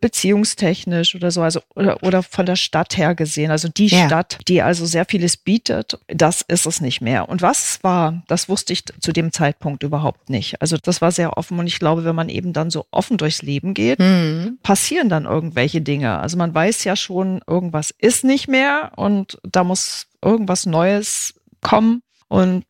beziehungstechnisch 0.00 1.14
oder 1.14 1.30
so, 1.30 1.42
also 1.42 1.60
oder, 1.74 2.02
oder 2.02 2.22
von 2.22 2.46
der 2.46 2.56
Stadt 2.56 2.96
her 2.96 3.14
gesehen, 3.14 3.50
also 3.50 3.68
die 3.68 3.88
ja. 3.88 4.06
Stadt, 4.06 4.38
die 4.46 4.62
also 4.62 4.86
sehr 4.86 5.04
vieles 5.04 5.36
bietet, 5.36 5.98
das 6.06 6.42
ist 6.42 6.66
es 6.66 6.80
nicht 6.80 7.00
mehr. 7.00 7.28
Und 7.28 7.42
was 7.42 7.82
war, 7.82 8.22
das 8.28 8.48
wusste 8.48 8.72
ich 8.72 8.84
zu 8.84 9.12
dem 9.12 9.32
Zeitpunkt 9.32 9.82
überhaupt 9.82 10.30
nicht. 10.30 10.62
Also 10.62 10.76
das 10.80 11.00
war 11.00 11.10
sehr 11.10 11.36
offen 11.36 11.58
und 11.58 11.66
ich 11.66 11.78
glaube, 11.78 12.04
wenn 12.04 12.14
man 12.14 12.28
eben 12.28 12.52
dann 12.52 12.70
so 12.70 12.86
offen 12.90 13.16
durchs 13.16 13.42
Leben 13.42 13.74
geht, 13.74 13.98
mhm. 13.98 14.58
passieren 14.62 15.08
dann 15.08 15.24
irgendwelche 15.24 15.80
Dinge. 15.80 16.18
Also 16.18 16.36
man 16.36 16.54
weiß 16.54 16.84
ja 16.84 16.94
schon, 16.94 17.40
irgendwas 17.46 17.92
ist 17.98 18.24
nicht 18.24 18.46
mehr 18.48 18.92
und 18.96 19.38
da 19.42 19.64
muss 19.64 20.06
irgendwas 20.22 20.66
Neues 20.66 21.34
kommen. 21.60 22.02
Und 22.28 22.64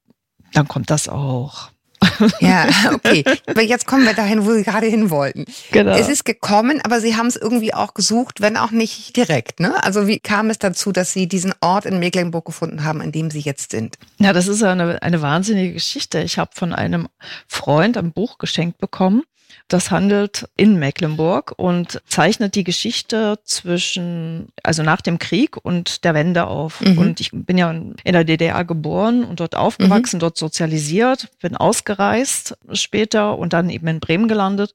Dann 0.53 0.69
kommt 0.69 0.91
das 0.91 1.09
auch. 1.09 1.71
Ja, 2.41 2.69
okay. 2.93 3.25
Aber 3.47 3.63
jetzt 3.63 3.87
kommen 3.87 4.05
wir 4.05 4.15
dahin, 4.15 4.45
wo 4.45 4.53
Sie 4.53 4.63
gerade 4.63 4.87
hin 4.87 5.11
wollten. 5.11 5.45
Genau. 5.71 5.93
Es 5.93 6.09
ist 6.09 6.25
gekommen, 6.25 6.81
aber 6.83 7.01
Sie 7.01 7.17
haben 7.17 7.27
es 7.27 7.37
irgendwie 7.37 7.75
auch 7.75 7.95
gesucht, 7.95 8.41
wenn 8.41 8.57
auch 8.57 8.71
nicht 8.71 9.17
direkt. 9.17 9.61
Ne? 9.61 9.83
Also 9.83 10.07
wie 10.07 10.19
kam 10.19 10.51
es 10.51 10.59
dazu, 10.59 10.93
dass 10.93 11.13
Sie 11.13 11.27
diesen 11.27 11.55
Ort 11.61 11.87
in 11.87 11.99
Mecklenburg 11.99 12.45
gefunden 12.45 12.85
haben, 12.85 13.01
an 13.01 13.13
dem 13.13 13.31
Sie 13.31 13.41
jetzt 13.41 13.71
sind? 13.73 13.99
Ja, 14.19 14.33
das 14.33 14.49
ist 14.49 14.63
eine, 14.63 15.03
eine 15.03 15.23
wahnsinnige 15.23 15.75
Geschichte. 15.75 16.21
Ich 16.21 16.39
habe 16.39 16.51
von 16.55 16.73
einem 16.73 17.09
Freund 17.47 17.97
ein 17.97 18.13
Buch 18.13 18.39
geschenkt 18.39 18.79
bekommen 18.79 19.23
das 19.69 19.91
handelt 19.91 20.49
in 20.57 20.79
Mecklenburg 20.79 21.53
und 21.57 22.01
zeichnet 22.09 22.55
die 22.55 22.65
Geschichte 22.65 23.39
zwischen, 23.45 24.49
also 24.63 24.83
nach 24.83 25.03
dem 25.03 25.19
Krieg 25.19 25.57
und 25.63 26.05
der 26.05 26.15
Wende 26.15 26.47
auf. 26.47 26.81
Mhm. 26.81 26.99
Und 26.99 27.21
ich 27.21 27.31
bin 27.33 27.59
ja 27.59 27.71
in 27.71 27.95
der 28.05 28.25
DDR 28.25 28.65
geboren 28.65 29.25
und 29.25 29.41
dort 29.41 29.55
aufgewachsen, 29.55 30.17
mhm. 30.17 30.21
dort 30.21 30.39
sozialisiert, 30.39 31.29
bin 31.41 31.55
ausgereist 31.55 32.57
später 32.73 33.39
und 33.39 33.53
dann 33.53 33.69
eben 33.69 33.87
in 33.89 34.01
Bremen 34.01 34.27
gelandet 34.27 34.75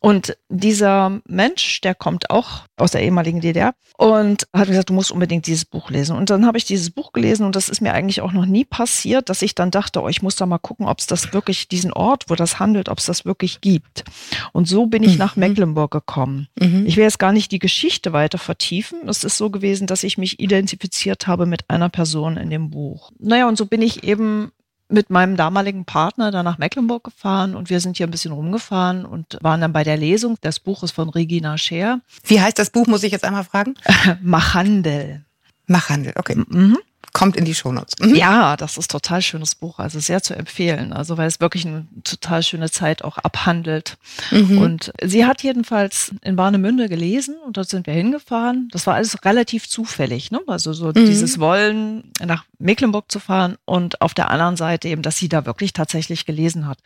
und 0.00 0.36
dieser 0.48 1.20
Mensch, 1.26 1.82
der 1.82 1.94
kommt 1.94 2.30
auch 2.30 2.62
aus 2.76 2.92
der 2.92 3.02
ehemaligen 3.02 3.40
DDR 3.40 3.74
und 3.98 4.48
hat 4.54 4.68
gesagt, 4.68 4.88
du 4.88 4.94
musst 4.94 5.12
unbedingt 5.12 5.46
dieses 5.46 5.66
Buch 5.66 5.90
lesen. 5.90 6.16
Und 6.16 6.30
dann 6.30 6.46
habe 6.46 6.56
ich 6.56 6.64
dieses 6.64 6.90
Buch 6.90 7.12
gelesen 7.12 7.44
und 7.44 7.54
das 7.54 7.68
ist 7.68 7.82
mir 7.82 7.92
eigentlich 7.92 8.22
auch 8.22 8.32
noch 8.32 8.46
nie 8.46 8.64
passiert, 8.64 9.28
dass 9.28 9.42
ich 9.42 9.54
dann 9.54 9.70
dachte, 9.70 10.00
oh, 10.00 10.08
ich 10.08 10.22
muss 10.22 10.36
da 10.36 10.46
mal 10.46 10.56
gucken, 10.56 10.86
ob 10.86 11.00
es 11.00 11.06
das 11.06 11.34
wirklich, 11.34 11.68
diesen 11.68 11.92
Ort, 11.92 12.24
wo 12.28 12.34
das 12.34 12.58
handelt, 12.58 12.88
ob 12.88 12.98
es 12.98 13.04
das 13.04 13.26
wirklich 13.26 13.60
gibt. 13.60 14.04
Und 14.52 14.66
so 14.66 14.86
bin 14.86 15.02
ich 15.02 15.12
mhm. 15.12 15.18
nach 15.18 15.36
Mecklenburg 15.36 15.90
gekommen. 15.90 16.48
Mhm. 16.58 16.86
Ich 16.86 16.96
will 16.96 17.04
jetzt 17.04 17.18
gar 17.18 17.32
nicht 17.32 17.52
die 17.52 17.58
Geschichte 17.58 18.14
weiter 18.14 18.38
vertiefen. 18.38 19.06
Es 19.06 19.22
ist 19.22 19.36
so 19.36 19.50
gewesen, 19.50 19.86
dass 19.86 20.02
ich 20.02 20.16
mich 20.16 20.40
identifiziert 20.40 21.26
habe 21.26 21.44
mit 21.44 21.68
einer 21.68 21.90
Person 21.90 22.38
in 22.38 22.48
dem 22.48 22.70
Buch. 22.70 23.10
Naja, 23.18 23.46
und 23.48 23.58
so 23.58 23.66
bin 23.66 23.82
ich 23.82 24.02
eben 24.02 24.50
mit 24.90 25.10
meinem 25.10 25.36
damaligen 25.36 25.84
Partner 25.84 26.30
dann 26.30 26.44
nach 26.44 26.58
Mecklenburg 26.58 27.04
gefahren 27.04 27.54
und 27.54 27.70
wir 27.70 27.80
sind 27.80 27.96
hier 27.96 28.06
ein 28.06 28.10
bisschen 28.10 28.32
rumgefahren 28.32 29.04
und 29.04 29.38
waren 29.40 29.60
dann 29.60 29.72
bei 29.72 29.84
der 29.84 29.96
Lesung 29.96 30.40
des 30.40 30.60
Buches 30.60 30.90
von 30.90 31.08
Regina 31.08 31.58
Scheer. 31.58 32.00
Wie 32.24 32.40
heißt 32.40 32.58
das 32.58 32.70
Buch, 32.70 32.86
muss 32.86 33.02
ich 33.02 33.12
jetzt 33.12 33.24
einmal 33.24 33.44
fragen? 33.44 33.74
Machhandel. 34.22 35.24
Machhandel, 35.66 36.12
okay. 36.16 36.36
Mhm 36.48 36.78
kommt 37.12 37.36
in 37.36 37.44
die 37.44 37.54
Shownotes. 37.54 37.94
Mhm. 38.00 38.14
Ja, 38.14 38.56
das 38.56 38.76
ist 38.76 38.90
total 38.90 39.20
schönes 39.22 39.54
Buch, 39.54 39.78
also 39.78 39.98
sehr 39.98 40.22
zu 40.22 40.34
empfehlen. 40.34 40.92
Also 40.92 41.18
weil 41.18 41.26
es 41.26 41.40
wirklich 41.40 41.66
eine 41.66 41.86
total 42.04 42.42
schöne 42.42 42.70
Zeit 42.70 43.02
auch 43.02 43.18
abhandelt. 43.18 43.96
Mhm. 44.30 44.58
Und 44.58 44.92
sie 45.02 45.26
hat 45.26 45.42
jedenfalls 45.42 46.12
in 46.22 46.36
Warnemünde 46.36 46.88
gelesen 46.88 47.36
und 47.44 47.56
dort 47.56 47.68
sind 47.68 47.86
wir 47.86 47.94
hingefahren. 47.94 48.68
Das 48.72 48.86
war 48.86 48.94
alles 48.94 49.24
relativ 49.24 49.68
zufällig, 49.68 50.30
ne? 50.30 50.40
Also 50.46 50.72
so 50.72 50.88
mhm. 50.88 51.06
dieses 51.06 51.38
Wollen 51.40 52.12
nach 52.24 52.44
Mecklenburg 52.58 53.10
zu 53.10 53.18
fahren 53.18 53.56
und 53.64 54.00
auf 54.00 54.14
der 54.14 54.30
anderen 54.30 54.56
Seite 54.56 54.88
eben, 54.88 55.02
dass 55.02 55.16
sie 55.16 55.28
da 55.28 55.46
wirklich 55.46 55.72
tatsächlich 55.72 56.26
gelesen 56.26 56.66
hat. 56.66 56.78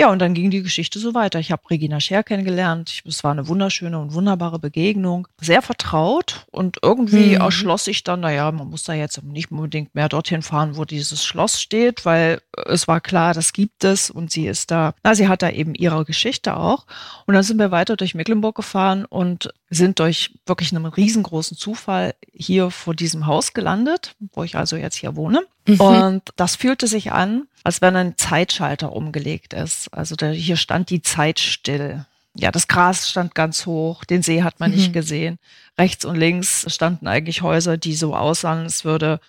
Ja, 0.00 0.12
und 0.12 0.20
dann 0.20 0.32
ging 0.32 0.50
die 0.50 0.62
Geschichte 0.62 1.00
so 1.00 1.12
weiter. 1.12 1.40
Ich 1.40 1.50
habe 1.50 1.68
Regina 1.68 1.98
Scher 1.98 2.22
kennengelernt. 2.22 3.02
Es 3.04 3.24
war 3.24 3.32
eine 3.32 3.48
wunderschöne 3.48 3.98
und 3.98 4.14
wunderbare 4.14 4.60
Begegnung. 4.60 5.26
Sehr 5.40 5.60
vertraut 5.60 6.46
und 6.52 6.78
irgendwie 6.82 7.34
mhm. 7.34 7.40
erschloss 7.40 7.88
ich 7.88 8.04
dann, 8.04 8.20
naja, 8.20 8.52
man 8.52 8.70
muss 8.70 8.84
da 8.84 8.92
jetzt 8.92 9.20
nicht 9.24 9.50
unbedingt 9.50 9.96
mehr 9.96 10.08
dorthin 10.08 10.42
fahren, 10.42 10.76
wo 10.76 10.84
dieses 10.84 11.24
Schloss 11.24 11.60
steht, 11.60 12.04
weil 12.04 12.40
es 12.66 12.86
war 12.86 13.00
klar, 13.00 13.34
das 13.34 13.52
gibt 13.52 13.82
es 13.82 14.08
und 14.08 14.30
sie 14.30 14.46
ist 14.46 14.70
da, 14.70 14.94
na, 15.02 15.16
sie 15.16 15.26
hat 15.26 15.42
da 15.42 15.50
eben 15.50 15.74
ihre 15.74 16.04
Geschichte 16.04 16.56
auch. 16.56 16.86
Und 17.26 17.34
dann 17.34 17.42
sind 17.42 17.58
wir 17.58 17.72
weiter 17.72 17.96
durch 17.96 18.14
Mecklenburg 18.14 18.54
gefahren 18.54 19.04
und 19.04 19.52
sind 19.68 19.98
durch 19.98 20.32
wirklich 20.46 20.72
einen 20.72 20.86
riesengroßen 20.86 21.56
Zufall 21.56 22.14
hier 22.32 22.70
vor 22.70 22.94
diesem 22.94 23.26
Haus 23.26 23.52
gelandet, 23.52 24.14
wo 24.32 24.44
ich 24.44 24.54
also 24.54 24.76
jetzt 24.76 24.94
hier 24.94 25.16
wohne. 25.16 25.42
Mhm. 25.66 25.80
Und 25.80 26.22
das 26.36 26.54
fühlte 26.54 26.86
sich 26.86 27.10
an, 27.10 27.48
als 27.68 27.82
wenn 27.82 27.96
ein 27.96 28.16
Zeitschalter 28.16 28.92
umgelegt 28.92 29.52
ist. 29.52 29.92
Also 29.92 30.16
da, 30.16 30.30
hier 30.30 30.56
stand 30.56 30.88
die 30.88 31.02
Zeit 31.02 31.38
still. 31.38 32.06
Ja, 32.34 32.50
das 32.50 32.66
Gras 32.66 33.10
stand 33.10 33.34
ganz 33.34 33.66
hoch, 33.66 34.06
den 34.06 34.22
See 34.22 34.42
hat 34.42 34.58
man 34.58 34.70
mhm. 34.70 34.76
nicht 34.78 34.92
gesehen. 34.94 35.38
Rechts 35.76 36.06
und 36.06 36.16
links 36.16 36.64
standen 36.72 37.06
eigentlich 37.06 37.42
Häuser, 37.42 37.76
die 37.76 37.94
so 37.94 38.16
aussahen, 38.16 38.64
es 38.64 38.86
würde 38.86 39.20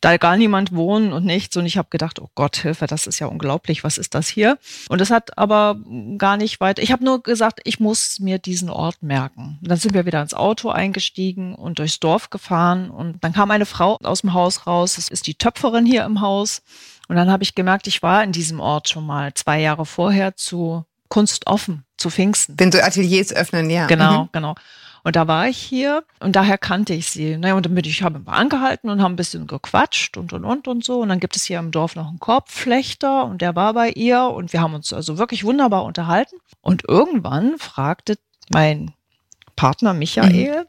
da 0.00 0.16
gar 0.16 0.36
niemand 0.36 0.72
wohnen 0.72 1.12
und 1.12 1.24
nichts. 1.24 1.56
Und 1.56 1.66
ich 1.66 1.76
habe 1.76 1.88
gedacht, 1.90 2.20
oh 2.20 2.30
Gott, 2.36 2.58
Hilfe, 2.58 2.86
das 2.86 3.08
ist 3.08 3.18
ja 3.18 3.26
unglaublich, 3.26 3.82
was 3.82 3.98
ist 3.98 4.14
das 4.14 4.28
hier? 4.28 4.58
Und 4.88 5.00
es 5.00 5.10
hat 5.10 5.36
aber 5.36 5.76
gar 6.18 6.36
nicht 6.36 6.60
weiter. 6.60 6.80
Ich 6.84 6.92
habe 6.92 7.04
nur 7.04 7.20
gesagt, 7.24 7.58
ich 7.64 7.80
muss 7.80 8.20
mir 8.20 8.38
diesen 8.38 8.70
Ort 8.70 9.02
merken. 9.02 9.58
Und 9.60 9.68
dann 9.68 9.78
sind 9.78 9.92
wir 9.92 10.06
wieder 10.06 10.22
ins 10.22 10.34
Auto 10.34 10.68
eingestiegen 10.68 11.56
und 11.56 11.80
durchs 11.80 11.98
Dorf 11.98 12.30
gefahren. 12.30 12.90
Und 12.90 13.24
dann 13.24 13.32
kam 13.32 13.50
eine 13.50 13.66
Frau 13.66 13.96
aus 14.04 14.20
dem 14.20 14.34
Haus 14.34 14.68
raus. 14.68 14.94
Das 14.94 15.08
ist 15.08 15.26
die 15.26 15.34
Töpferin 15.34 15.84
hier 15.84 16.04
im 16.04 16.20
Haus. 16.20 16.62
Und 17.08 17.16
dann 17.16 17.30
habe 17.30 17.42
ich 17.42 17.54
gemerkt, 17.54 17.86
ich 17.86 18.02
war 18.02 18.22
in 18.22 18.32
diesem 18.32 18.60
Ort 18.60 18.88
schon 18.88 19.06
mal 19.06 19.32
zwei 19.34 19.60
Jahre 19.60 19.86
vorher 19.86 20.36
zu 20.36 20.84
Kunst 21.08 21.46
offen, 21.46 21.84
zu 21.96 22.10
Pfingsten. 22.10 22.54
Wenn 22.58 22.70
so 22.70 22.78
Ateliers 22.78 23.32
öffnen, 23.32 23.70
ja. 23.70 23.86
Genau, 23.86 24.24
mhm. 24.24 24.28
genau. 24.32 24.54
Und 25.04 25.16
da 25.16 25.26
war 25.26 25.48
ich 25.48 25.56
hier 25.56 26.04
und 26.20 26.36
daher 26.36 26.58
kannte 26.58 26.92
ich 26.92 27.08
sie. 27.08 27.38
Naja, 27.38 27.54
und 27.54 27.64
damit 27.64 27.86
ich 27.86 28.02
habe 28.02 28.20
angehalten 28.26 28.90
und 28.90 29.00
haben 29.00 29.12
ein 29.12 29.16
bisschen 29.16 29.46
gequatscht 29.46 30.18
und 30.18 30.34
und 30.34 30.44
und 30.44 30.68
und 30.68 30.84
so. 30.84 31.00
Und 31.00 31.08
dann 31.08 31.20
gibt 31.20 31.36
es 31.36 31.44
hier 31.44 31.58
im 31.60 31.70
Dorf 31.70 31.96
noch 31.96 32.08
einen 32.08 32.18
Korbflechter 32.18 33.24
und 33.24 33.40
der 33.40 33.56
war 33.56 33.72
bei 33.72 33.90
ihr 33.90 34.24
und 34.24 34.52
wir 34.52 34.60
haben 34.60 34.74
uns 34.74 34.92
also 34.92 35.16
wirklich 35.16 35.44
wunderbar 35.44 35.84
unterhalten. 35.84 36.36
Und 36.60 36.84
irgendwann 36.86 37.58
fragte 37.58 38.18
mein 38.50 38.92
Partner 39.56 39.94
Michael, 39.94 40.62
mhm. 40.62 40.66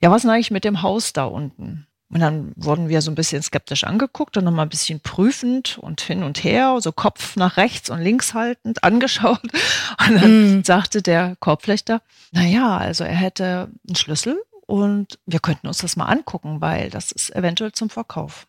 ja, 0.00 0.10
was 0.10 0.24
ist 0.24 0.30
eigentlich 0.30 0.50
mit 0.50 0.64
dem 0.64 0.82
Haus 0.82 1.12
da 1.12 1.26
unten? 1.26 1.86
Und 2.12 2.20
dann 2.20 2.52
wurden 2.56 2.90
wir 2.90 3.00
so 3.00 3.10
ein 3.10 3.14
bisschen 3.14 3.42
skeptisch 3.42 3.84
angeguckt 3.84 4.36
und 4.36 4.44
nochmal 4.44 4.66
ein 4.66 4.70
bisschen 4.70 5.00
prüfend 5.00 5.78
und 5.78 6.02
hin 6.02 6.22
und 6.22 6.44
her, 6.44 6.76
so 6.80 6.92
Kopf 6.92 7.36
nach 7.36 7.56
rechts 7.56 7.88
und 7.88 8.02
links 8.02 8.34
haltend 8.34 8.84
angeschaut. 8.84 9.40
Und 9.42 10.22
dann 10.22 10.58
mm. 10.58 10.64
sagte 10.64 11.00
der 11.00 11.36
Korbflechter, 11.40 12.02
na 12.30 12.42
ja, 12.42 12.76
also 12.76 13.04
er 13.04 13.14
hätte 13.14 13.70
einen 13.88 13.96
Schlüssel 13.96 14.42
und 14.66 15.18
wir 15.24 15.40
könnten 15.40 15.66
uns 15.66 15.78
das 15.78 15.96
mal 15.96 16.04
angucken, 16.04 16.60
weil 16.60 16.90
das 16.90 17.12
ist 17.12 17.34
eventuell 17.34 17.72
zum 17.72 17.88
Verkauf. 17.88 18.46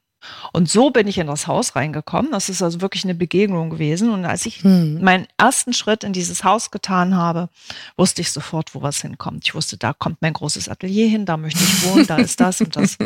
Und 0.52 0.70
so 0.70 0.90
bin 0.90 1.08
ich 1.08 1.18
in 1.18 1.28
das 1.28 1.48
Haus 1.48 1.76
reingekommen. 1.76 2.32
Das 2.32 2.50
ist 2.50 2.62
also 2.62 2.82
wirklich 2.82 3.04
eine 3.04 3.16
Begegnung 3.16 3.70
gewesen. 3.70 4.10
Und 4.10 4.26
als 4.26 4.46
ich 4.46 4.64
hm. 4.64 5.02
meinen 5.04 5.28
ersten 5.38 5.74
Schritt 5.74 6.04
in 6.04 6.14
dieses 6.14 6.44
Haus 6.44 6.72
getan 6.72 7.16
habe, 7.16 7.50
wusste 7.98 8.22
ich 8.22 8.32
sofort, 8.32 8.74
wo 8.76 8.82
was 8.82 9.02
hinkommt. 9.02 9.46
Ich 9.46 9.56
wusste, 9.56 9.78
da 9.78 9.94
kommt 9.94 10.22
mein 10.22 10.34
großes 10.34 10.70
Atelier 10.70 11.08
hin, 11.08 11.26
da 11.26 11.38
möchte 11.38 11.64
ich 11.64 11.84
wohnen, 11.86 12.08
da 12.08 12.18
ist 12.18 12.40
das 12.40 12.62
und 12.62 12.76
das. 12.76 12.98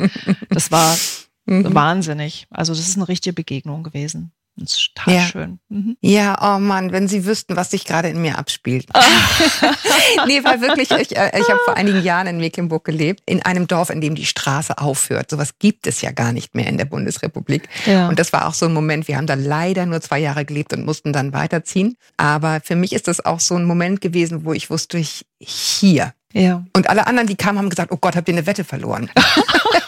Das 0.50 0.72
war 0.72 0.96
mhm. 1.46 1.74
wahnsinnig. 1.74 2.48
Also 2.50 2.74
das 2.74 2.88
ist 2.88 2.98
eine 2.98 3.08
richtige 3.08 3.34
Begegnung 3.34 3.84
gewesen. 3.84 4.32
Das 4.58 4.72
ist 4.72 4.96
total 4.96 5.14
ja. 5.14 5.22
schön. 5.22 5.60
Mhm. 5.70 5.98
Ja, 6.02 6.56
oh 6.56 6.60
Mann, 6.60 6.92
wenn 6.92 7.08
Sie 7.08 7.26
wüssten, 7.26 7.56
was 7.56 7.72
sich 7.72 7.86
gerade 7.86 8.10
in 8.10 8.22
mir 8.22 8.38
abspielt. 8.40 8.88
nee, 10.28 10.44
weil 10.44 10.62
wirklich, 10.62 10.90
ich, 10.90 11.16
äh, 11.16 11.32
ich 11.40 11.48
habe 11.48 11.60
vor 11.64 11.78
einigen 11.78 12.02
Jahren 12.02 12.28
in 12.28 12.38
Mecklenburg 12.38 12.84
gelebt, 12.84 13.22
in 13.28 13.44
einem 13.44 13.68
Dorf, 13.68 13.92
in 13.92 14.02
dem 14.02 14.16
die 14.16 14.26
Straße 14.26 14.80
aufhört. 14.80 15.30
Sowas 15.30 15.60
gibt 15.60 15.86
es 15.86 16.02
ja 16.02 16.12
gar 16.12 16.34
nicht 16.34 16.56
mehr 16.56 16.68
in 16.68 16.78
der 16.78 16.86
Bundesrepublik. 16.86 17.70
Ja. 17.86 18.10
Und 18.10 18.18
das 18.18 18.34
war 18.34 18.48
auch 18.48 18.56
so 18.56 18.66
ein 18.66 18.74
Moment, 18.74 19.08
wir 19.08 19.18
haben 19.18 19.28
da 19.28 19.36
leider 19.36 19.86
nur 19.86 20.02
zwei 20.02 20.20
Jahre 20.20 20.44
gelebt 20.44 20.74
und 20.74 20.86
mussten 20.86 21.14
dann 21.14 21.34
weiterziehen. 21.34 21.96
Aber 22.18 22.60
für 22.64 22.76
mich 22.76 22.94
ist 22.94 23.08
das 23.08 23.24
auch 23.24 23.40
so 23.40 23.56
ein 23.56 23.66
Moment 23.66 24.02
gewesen, 24.02 24.44
wo 24.44 24.54
ich 24.54 24.72
wusste, 24.72 24.98
ich 24.98 25.26
hier. 25.40 26.14
Ja. 26.34 26.66
Und 26.76 26.90
alle 26.90 27.08
anderen, 27.08 27.28
die 27.28 27.36
kamen, 27.36 27.58
haben 27.60 27.70
gesagt, 27.70 27.92
oh 27.92 27.98
Gott, 27.98 28.16
habt 28.16 28.28
ihr 28.28 28.34
eine 28.34 28.46
Wette 28.48 28.64
verloren? 28.64 29.10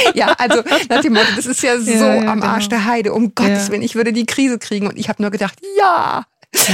ja, 0.14 0.34
also 0.38 0.62
nach 0.88 1.00
dem 1.00 1.14
Motto, 1.14 1.28
das 1.36 1.46
ist 1.46 1.62
ja 1.62 1.78
so 1.78 1.90
ja, 1.90 2.14
ja, 2.22 2.32
am 2.32 2.42
Arsch 2.42 2.68
genau. 2.68 2.82
der 2.82 2.84
Heide. 2.86 3.12
Um 3.12 3.34
Gottes 3.34 3.70
Willen, 3.70 3.82
ich 3.82 3.94
würde 3.94 4.12
die 4.12 4.26
Krise 4.26 4.58
kriegen. 4.58 4.86
Und 4.86 4.98
ich 4.98 5.08
habe 5.08 5.22
nur 5.22 5.30
gedacht, 5.30 5.58
ja. 5.78 6.26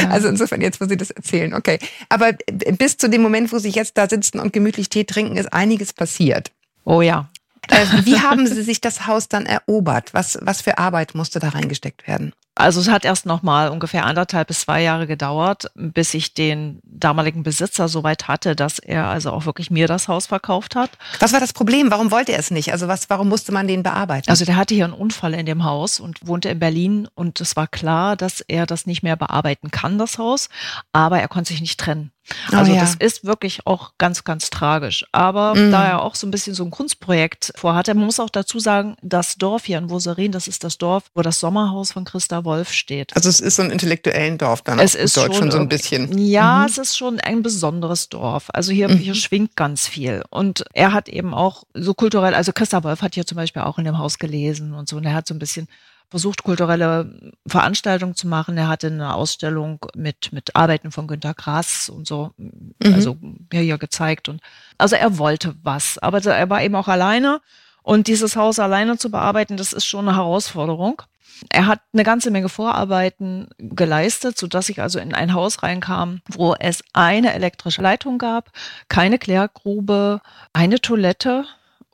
Also 0.08 0.28
insofern 0.28 0.62
jetzt, 0.62 0.80
wo 0.80 0.86
Sie 0.86 0.96
das 0.96 1.10
erzählen, 1.10 1.52
okay. 1.52 1.78
Aber 2.08 2.32
bis 2.78 2.96
zu 2.96 3.08
dem 3.08 3.22
Moment, 3.22 3.52
wo 3.52 3.58
Sie 3.58 3.68
jetzt 3.68 3.98
da 3.98 4.08
sitzen 4.08 4.40
und 4.40 4.52
gemütlich 4.52 4.88
Tee 4.88 5.04
trinken, 5.04 5.36
ist 5.36 5.52
einiges 5.52 5.92
passiert. 5.92 6.50
Oh 6.84 7.02
ja. 7.02 7.28
Äh, 7.68 7.84
wie 8.04 8.20
haben 8.20 8.46
Sie 8.46 8.62
sich 8.62 8.80
das 8.80 9.06
Haus 9.06 9.28
dann 9.28 9.44
erobert? 9.44 10.14
Was, 10.14 10.38
was 10.40 10.62
für 10.62 10.78
Arbeit 10.78 11.14
musste 11.14 11.40
da 11.40 11.50
reingesteckt 11.50 12.06
werden? 12.06 12.32
Also 12.58 12.80
es 12.80 12.88
hat 12.88 13.04
erst 13.04 13.26
noch 13.26 13.42
mal 13.42 13.68
ungefähr 13.68 14.06
anderthalb 14.06 14.48
bis 14.48 14.60
zwei 14.60 14.82
Jahre 14.82 15.06
gedauert, 15.06 15.70
bis 15.74 16.14
ich 16.14 16.32
den 16.32 16.80
damaligen 16.84 17.42
Besitzer 17.42 17.86
so 17.86 18.02
weit 18.02 18.28
hatte, 18.28 18.56
dass 18.56 18.78
er 18.78 19.06
also 19.06 19.30
auch 19.30 19.44
wirklich 19.44 19.70
mir 19.70 19.86
das 19.86 20.08
Haus 20.08 20.26
verkauft 20.26 20.74
hat. 20.74 20.90
Was 21.20 21.34
war 21.34 21.40
das 21.40 21.52
Problem? 21.52 21.90
Warum 21.90 22.10
wollte 22.10 22.32
er 22.32 22.38
es 22.38 22.50
nicht? 22.50 22.72
Also 22.72 22.88
was, 22.88 23.10
warum 23.10 23.28
musste 23.28 23.52
man 23.52 23.68
den 23.68 23.82
bearbeiten? 23.82 24.30
Also 24.30 24.46
der 24.46 24.56
hatte 24.56 24.74
hier 24.74 24.86
einen 24.86 24.94
Unfall 24.94 25.34
in 25.34 25.44
dem 25.44 25.64
Haus 25.64 26.00
und 26.00 26.26
wohnte 26.26 26.48
in 26.48 26.58
Berlin 26.58 27.08
und 27.14 27.42
es 27.42 27.56
war 27.56 27.66
klar, 27.66 28.16
dass 28.16 28.40
er 28.40 28.64
das 28.64 28.86
nicht 28.86 29.02
mehr 29.02 29.16
bearbeiten 29.16 29.70
kann, 29.70 29.98
das 29.98 30.16
Haus, 30.16 30.48
aber 30.92 31.20
er 31.20 31.28
konnte 31.28 31.48
sich 31.48 31.60
nicht 31.60 31.78
trennen. 31.78 32.10
Oh 32.52 32.56
also 32.56 32.72
oh, 32.72 32.74
ja. 32.74 32.80
das 32.80 32.94
ist 32.96 33.24
wirklich 33.24 33.66
auch 33.66 33.92
ganz, 33.98 34.24
ganz 34.24 34.50
tragisch. 34.50 35.04
Aber 35.12 35.54
mm. 35.54 35.70
da 35.70 35.84
er 35.86 36.02
auch 36.02 36.14
so 36.14 36.26
ein 36.26 36.30
bisschen 36.30 36.54
so 36.54 36.64
ein 36.64 36.70
Kunstprojekt 36.70 37.52
vorhatte, 37.56 37.94
man 37.94 38.06
muss 38.06 38.20
auch 38.20 38.30
dazu 38.30 38.58
sagen, 38.58 38.96
das 39.02 39.36
Dorf 39.36 39.64
hier 39.64 39.78
in 39.78 39.90
Woserin, 39.90 40.32
das 40.32 40.48
ist 40.48 40.64
das 40.64 40.78
Dorf, 40.78 41.04
wo 41.14 41.22
das 41.22 41.40
Sommerhaus 41.40 41.92
von 41.92 42.04
Christa 42.04 42.44
Wolf 42.44 42.72
steht. 42.72 43.14
Also 43.14 43.28
es 43.28 43.40
ist 43.40 43.56
so 43.56 43.62
ein 43.62 43.70
intellektuellen 43.70 44.38
Dorf 44.38 44.62
dann 44.62 44.78
es 44.78 44.94
ist 44.94 45.16
Deutsch 45.16 45.36
schon, 45.36 45.50
so 45.50 45.58
ein 45.58 45.68
bisschen. 45.68 46.16
Ja, 46.18 46.60
mhm. 46.60 46.66
es 46.66 46.78
ist 46.78 46.96
schon 46.96 47.20
ein 47.20 47.42
besonderes 47.42 48.08
Dorf. 48.08 48.48
Also 48.52 48.72
hier, 48.72 48.88
mhm. 48.88 48.98
hier 48.98 49.14
schwingt 49.14 49.56
ganz 49.56 49.86
viel. 49.86 50.22
Und 50.30 50.64
er 50.72 50.92
hat 50.92 51.08
eben 51.08 51.34
auch 51.34 51.64
so 51.74 51.94
kulturell, 51.94 52.34
also 52.34 52.52
Christa 52.52 52.82
Wolf 52.84 53.02
hat 53.02 53.14
hier 53.14 53.26
zum 53.26 53.36
Beispiel 53.36 53.62
auch 53.62 53.78
in 53.78 53.84
dem 53.84 53.98
Haus 53.98 54.18
gelesen 54.18 54.74
und 54.74 54.88
so. 54.88 54.96
Und 54.96 55.04
er 55.04 55.14
hat 55.14 55.26
so 55.26 55.34
ein 55.34 55.38
bisschen 55.38 55.68
versucht, 56.08 56.44
kulturelle 56.44 57.32
Veranstaltungen 57.46 58.14
zu 58.14 58.28
machen. 58.28 58.56
Er 58.56 58.68
hatte 58.68 58.88
eine 58.88 59.14
Ausstellung 59.14 59.84
mit, 59.94 60.32
mit 60.32 60.54
Arbeiten 60.54 60.92
von 60.92 61.06
Günter 61.06 61.34
Grass 61.34 61.88
und 61.88 62.06
so, 62.06 62.32
mhm. 62.36 62.74
also 62.82 63.16
ja, 63.52 63.60
hier 63.60 63.78
gezeigt. 63.78 64.28
Und 64.28 64.40
also 64.78 64.96
er 64.96 65.18
wollte 65.18 65.54
was, 65.62 65.98
aber 65.98 66.24
er 66.24 66.50
war 66.50 66.62
eben 66.62 66.74
auch 66.76 66.88
alleine. 66.88 67.40
Und 67.82 68.08
dieses 68.08 68.36
Haus 68.36 68.58
alleine 68.58 68.98
zu 68.98 69.10
bearbeiten, 69.10 69.56
das 69.56 69.72
ist 69.72 69.86
schon 69.86 70.08
eine 70.08 70.16
Herausforderung. 70.16 71.02
Er 71.50 71.66
hat 71.66 71.80
eine 71.92 72.02
ganze 72.02 72.30
Menge 72.30 72.48
Vorarbeiten 72.48 73.48
geleistet, 73.58 74.38
so 74.38 74.46
dass 74.46 74.68
ich 74.68 74.80
also 74.80 74.98
in 74.98 75.14
ein 75.14 75.34
Haus 75.34 75.62
reinkam, 75.62 76.20
wo 76.28 76.54
es 76.58 76.82
eine 76.94 77.34
elektrische 77.34 77.82
Leitung 77.82 78.18
gab, 78.18 78.50
keine 78.88 79.18
Klärgrube, 79.18 80.20
eine 80.52 80.80
Toilette, 80.80 81.44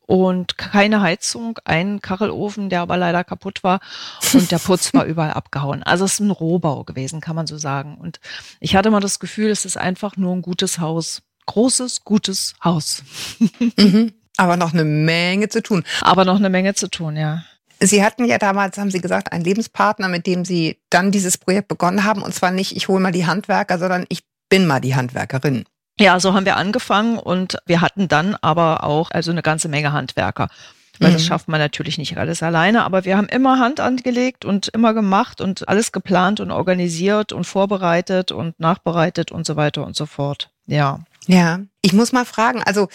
und 0.06 0.58
keine 0.58 1.00
Heizung, 1.00 1.58
ein 1.64 2.00
Kachelofen, 2.00 2.68
der 2.68 2.82
aber 2.82 2.96
leider 2.96 3.24
kaputt 3.24 3.62
war 3.62 3.80
und 4.34 4.50
der 4.50 4.58
Putz 4.58 4.92
war 4.94 5.04
überall 5.06 5.32
abgehauen. 5.32 5.82
Also 5.82 6.04
es 6.04 6.14
ist 6.14 6.20
ein 6.20 6.30
Rohbau 6.30 6.84
gewesen, 6.84 7.20
kann 7.20 7.36
man 7.36 7.46
so 7.46 7.56
sagen. 7.56 7.96
Und 7.96 8.20
ich 8.60 8.76
hatte 8.76 8.90
mal 8.90 9.00
das 9.00 9.20
Gefühl, 9.20 9.50
es 9.50 9.64
ist 9.64 9.76
einfach 9.76 10.16
nur 10.16 10.34
ein 10.34 10.42
gutes 10.42 10.78
Haus. 10.78 11.22
Großes, 11.46 12.04
gutes 12.04 12.54
Haus. 12.62 13.02
Mhm. 13.76 14.12
Aber 14.36 14.56
noch 14.56 14.72
eine 14.72 14.84
Menge 14.84 15.48
zu 15.48 15.62
tun. 15.62 15.84
Aber 16.00 16.24
noch 16.24 16.36
eine 16.36 16.50
Menge 16.50 16.74
zu 16.74 16.88
tun, 16.88 17.16
ja. 17.16 17.44
Sie 17.80 18.04
hatten 18.04 18.24
ja 18.24 18.38
damals, 18.38 18.78
haben 18.78 18.90
Sie 18.90 19.00
gesagt, 19.00 19.32
einen 19.32 19.44
Lebenspartner, 19.44 20.08
mit 20.08 20.26
dem 20.26 20.44
Sie 20.44 20.78
dann 20.88 21.10
dieses 21.10 21.36
Projekt 21.36 21.68
begonnen 21.68 22.04
haben. 22.04 22.22
Und 22.22 22.34
zwar 22.34 22.50
nicht, 22.50 22.76
ich 22.76 22.88
hole 22.88 23.00
mal 23.00 23.12
die 23.12 23.26
Handwerker, 23.26 23.78
sondern 23.78 24.06
ich 24.08 24.22
bin 24.48 24.66
mal 24.66 24.80
die 24.80 24.94
Handwerkerin. 24.94 25.64
Ja, 26.00 26.18
so 26.20 26.34
haben 26.34 26.46
wir 26.46 26.56
angefangen 26.56 27.18
und 27.18 27.58
wir 27.66 27.80
hatten 27.80 28.08
dann 28.08 28.36
aber 28.40 28.84
auch 28.84 29.10
also 29.10 29.30
eine 29.30 29.42
ganze 29.42 29.68
Menge 29.68 29.92
Handwerker. 29.92 30.48
Weil 30.98 31.10
mhm. 31.10 31.14
das 31.14 31.24
schafft 31.24 31.48
man 31.48 31.60
natürlich 31.60 31.98
nicht 31.98 32.16
alles 32.18 32.42
alleine, 32.42 32.84
aber 32.84 33.04
wir 33.04 33.16
haben 33.16 33.28
immer 33.28 33.58
Hand 33.58 33.80
angelegt 33.80 34.44
und 34.44 34.68
immer 34.68 34.94
gemacht 34.94 35.40
und 35.40 35.68
alles 35.68 35.90
geplant 35.90 36.40
und 36.40 36.50
organisiert 36.50 37.32
und 37.32 37.44
vorbereitet 37.44 38.30
und 38.30 38.58
nachbereitet 38.60 39.32
und 39.32 39.46
so 39.46 39.56
weiter 39.56 39.84
und 39.84 39.96
so 39.96 40.06
fort. 40.06 40.50
Ja. 40.66 41.00
Ja, 41.26 41.60
ich 41.82 41.92
muss 41.92 42.12
mal 42.12 42.24
fragen, 42.24 42.62
also 42.62 42.88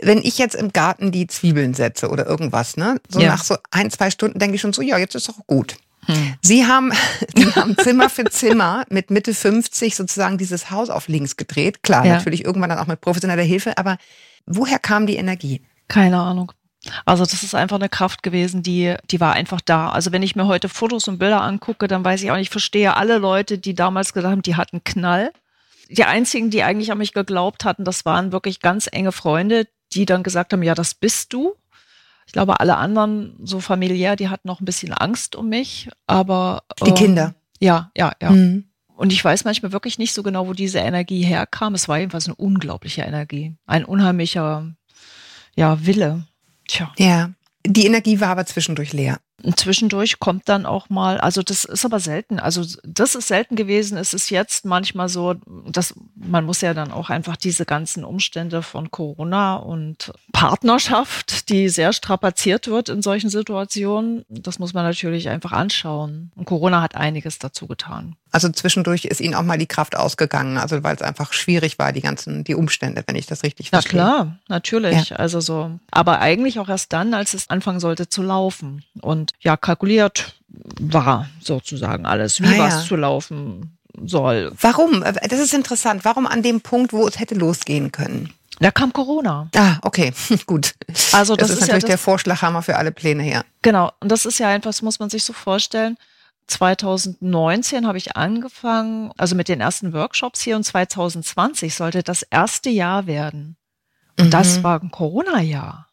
wenn 0.00 0.18
ich 0.18 0.38
jetzt 0.38 0.54
im 0.54 0.72
Garten 0.72 1.12
die 1.12 1.26
Zwiebeln 1.26 1.74
setze 1.74 2.08
oder 2.08 2.26
irgendwas, 2.26 2.76
ne, 2.76 3.00
so 3.08 3.20
ja. 3.20 3.28
nach 3.28 3.44
so 3.44 3.56
ein, 3.70 3.90
zwei 3.90 4.10
Stunden 4.10 4.38
denke 4.38 4.56
ich 4.56 4.60
schon 4.60 4.72
so, 4.72 4.82
ja, 4.82 4.98
jetzt 4.98 5.14
ist 5.14 5.28
doch 5.28 5.46
gut. 5.46 5.76
Hm. 6.06 6.34
Sie 6.42 6.66
haben, 6.66 6.92
Sie 7.36 7.54
haben 7.54 7.76
Zimmer 7.76 8.10
für 8.10 8.24
Zimmer 8.24 8.84
mit 8.90 9.10
Mitte 9.10 9.34
50 9.34 9.96
sozusagen 9.96 10.38
dieses 10.38 10.70
Haus 10.70 10.90
auf 10.90 11.08
links 11.08 11.36
gedreht. 11.36 11.82
Klar, 11.82 12.04
ja. 12.04 12.14
natürlich 12.14 12.44
irgendwann 12.44 12.70
dann 12.70 12.78
auch 12.78 12.86
mit 12.86 13.00
professioneller 13.00 13.42
Hilfe, 13.42 13.76
aber 13.78 13.98
woher 14.46 14.78
kam 14.78 15.06
die 15.06 15.16
Energie? 15.16 15.62
Keine 15.88 16.18
Ahnung. 16.18 16.52
Also 17.04 17.24
das 17.24 17.42
ist 17.42 17.54
einfach 17.54 17.76
eine 17.76 17.88
Kraft 17.88 18.22
gewesen, 18.22 18.62
die, 18.62 18.94
die 19.10 19.20
war 19.20 19.32
einfach 19.32 19.60
da. 19.60 19.90
Also 19.90 20.12
wenn 20.12 20.22
ich 20.22 20.36
mir 20.36 20.46
heute 20.46 20.68
Fotos 20.68 21.08
und 21.08 21.18
Bilder 21.18 21.40
angucke, 21.40 21.88
dann 21.88 22.04
weiß 22.04 22.22
ich 22.22 22.30
auch 22.30 22.36
nicht, 22.36 22.46
ich 22.46 22.50
verstehe 22.50 22.96
alle 22.96 23.18
Leute, 23.18 23.58
die 23.58 23.74
damals 23.74 24.12
gesagt 24.12 24.32
haben, 24.32 24.42
die 24.42 24.56
hatten 24.56 24.84
Knall. 24.84 25.32
Die 25.88 26.04
einzigen, 26.04 26.50
die 26.50 26.62
eigentlich 26.62 26.92
an 26.92 26.98
mich 26.98 27.12
geglaubt 27.12 27.64
hatten, 27.64 27.84
das 27.84 28.04
waren 28.04 28.32
wirklich 28.32 28.60
ganz 28.60 28.88
enge 28.90 29.12
Freunde, 29.12 29.66
die 29.92 30.06
dann 30.06 30.22
gesagt 30.22 30.52
haben, 30.52 30.62
ja, 30.62 30.74
das 30.74 30.94
bist 30.94 31.32
du. 31.32 31.54
Ich 32.26 32.32
glaube, 32.32 32.60
alle 32.60 32.76
anderen, 32.76 33.36
so 33.42 33.60
familiär, 33.60 34.16
die 34.16 34.28
hatten 34.28 34.48
noch 34.48 34.60
ein 34.60 34.64
bisschen 34.64 34.92
Angst 34.92 35.36
um 35.36 35.48
mich, 35.48 35.88
aber. 36.06 36.62
Die 36.84 36.90
ähm, 36.90 36.94
Kinder. 36.94 37.34
Ja, 37.60 37.90
ja, 37.96 38.12
ja. 38.20 38.30
Mhm. 38.30 38.64
Und 38.96 39.12
ich 39.12 39.24
weiß 39.24 39.44
manchmal 39.44 39.72
wirklich 39.72 39.98
nicht 39.98 40.14
so 40.14 40.22
genau, 40.22 40.46
wo 40.46 40.52
diese 40.52 40.78
Energie 40.78 41.24
herkam. 41.24 41.74
Es 41.74 41.88
war 41.88 41.98
jedenfalls 41.98 42.26
eine 42.26 42.36
unglaubliche 42.36 43.02
Energie. 43.02 43.56
Ein 43.66 43.84
unheimlicher, 43.84 44.72
ja, 45.56 45.84
Wille. 45.84 46.26
Tja. 46.68 46.92
Ja. 46.96 47.30
Die 47.66 47.86
Energie 47.86 48.20
war 48.20 48.28
aber 48.28 48.46
zwischendurch 48.46 48.92
leer. 48.92 49.18
Zwischendurch 49.56 50.18
kommt 50.18 50.48
dann 50.48 50.66
auch 50.66 50.88
mal, 50.88 51.18
also 51.18 51.42
das 51.42 51.64
ist 51.64 51.84
aber 51.84 52.00
selten. 52.00 52.38
Also 52.38 52.64
das 52.84 53.14
ist 53.14 53.28
selten 53.28 53.56
gewesen. 53.56 53.98
Es 53.98 54.14
ist 54.14 54.30
jetzt 54.30 54.64
manchmal 54.64 55.08
so, 55.08 55.34
dass 55.66 55.94
man 56.14 56.44
muss 56.44 56.60
ja 56.60 56.74
dann 56.74 56.92
auch 56.92 57.10
einfach 57.10 57.36
diese 57.36 57.64
ganzen 57.64 58.04
Umstände 58.04 58.62
von 58.62 58.90
Corona 58.90 59.56
und 59.56 60.12
Partnerschaft, 60.32 61.48
die 61.48 61.68
sehr 61.68 61.92
strapaziert 61.92 62.68
wird 62.68 62.88
in 62.88 63.02
solchen 63.02 63.30
Situationen, 63.30 64.24
das 64.28 64.58
muss 64.58 64.74
man 64.74 64.84
natürlich 64.84 65.28
einfach 65.28 65.52
anschauen. 65.52 66.30
Und 66.34 66.44
Corona 66.46 66.80
hat 66.82 66.96
einiges 66.96 67.38
dazu 67.38 67.66
getan. 67.66 68.16
Also 68.34 68.48
zwischendurch 68.48 69.04
ist 69.04 69.20
Ihnen 69.20 69.36
auch 69.36 69.44
mal 69.44 69.58
die 69.58 69.68
Kraft 69.68 69.94
ausgegangen, 69.94 70.58
also 70.58 70.82
weil 70.82 70.96
es 70.96 71.02
einfach 71.02 71.32
schwierig 71.32 71.78
war, 71.78 71.92
die 71.92 72.00
ganzen, 72.00 72.42
die 72.42 72.56
Umstände, 72.56 73.04
wenn 73.06 73.14
ich 73.14 73.26
das 73.26 73.44
richtig 73.44 73.70
verstehe. 73.70 74.00
Na 74.00 74.12
klar, 74.12 74.38
natürlich. 74.48 75.10
Ja. 75.10 75.16
Also 75.16 75.38
so. 75.38 75.78
Aber 75.92 76.18
eigentlich 76.18 76.58
auch 76.58 76.68
erst 76.68 76.92
dann, 76.92 77.14
als 77.14 77.34
es 77.34 77.48
anfangen 77.48 77.78
sollte 77.78 78.08
zu 78.08 78.24
laufen. 78.24 78.82
Und 79.00 79.33
ja, 79.40 79.56
kalkuliert 79.56 80.34
war 80.80 81.28
sozusagen 81.40 82.06
alles, 82.06 82.40
wie 82.40 82.58
ah, 82.58 82.58
was 82.58 82.74
ja. 82.74 82.82
zu 82.82 82.96
laufen 82.96 83.76
soll. 84.04 84.52
Warum? 84.60 85.02
Das 85.02 85.38
ist 85.38 85.54
interessant. 85.54 86.04
Warum 86.04 86.26
an 86.26 86.42
dem 86.42 86.60
Punkt, 86.60 86.92
wo 86.92 87.06
es 87.06 87.18
hätte 87.18 87.34
losgehen 87.34 87.92
können? 87.92 88.32
Da 88.60 88.70
kam 88.70 88.92
Corona. 88.92 89.48
Ah, 89.56 89.78
okay, 89.82 90.12
gut. 90.46 90.74
Also 91.12 91.34
das, 91.34 91.48
das 91.48 91.50
ist, 91.50 91.54
ist, 91.54 91.60
natürlich 91.62 91.82
ja 91.82 91.88
das, 91.88 91.88
der 91.88 91.98
Vorschlaghammer 91.98 92.62
für 92.62 92.76
alle 92.76 92.92
Pläne 92.92 93.22
her. 93.22 93.44
Genau, 93.62 93.90
und 94.00 94.12
das 94.12 94.26
ist 94.26 94.38
ja 94.38 94.48
einfach, 94.48 94.68
das 94.68 94.82
muss 94.82 95.00
man 95.00 95.10
sich 95.10 95.24
so 95.24 95.32
vorstellen. 95.32 95.96
2019 96.46 97.86
habe 97.86 97.98
ich 97.98 98.16
angefangen, 98.16 99.10
also 99.16 99.34
mit 99.34 99.48
den 99.48 99.60
ersten 99.60 99.92
Workshops 99.92 100.42
hier 100.42 100.56
und 100.56 100.64
2020 100.64 101.74
sollte 101.74 102.02
das 102.02 102.22
erste 102.22 102.70
Jahr 102.70 103.06
werden. 103.06 103.56
Und 104.18 104.26
mhm. 104.26 104.30
das 104.30 104.62
war 104.62 104.80
ein 104.80 104.90
Corona-Jahr. 104.90 105.88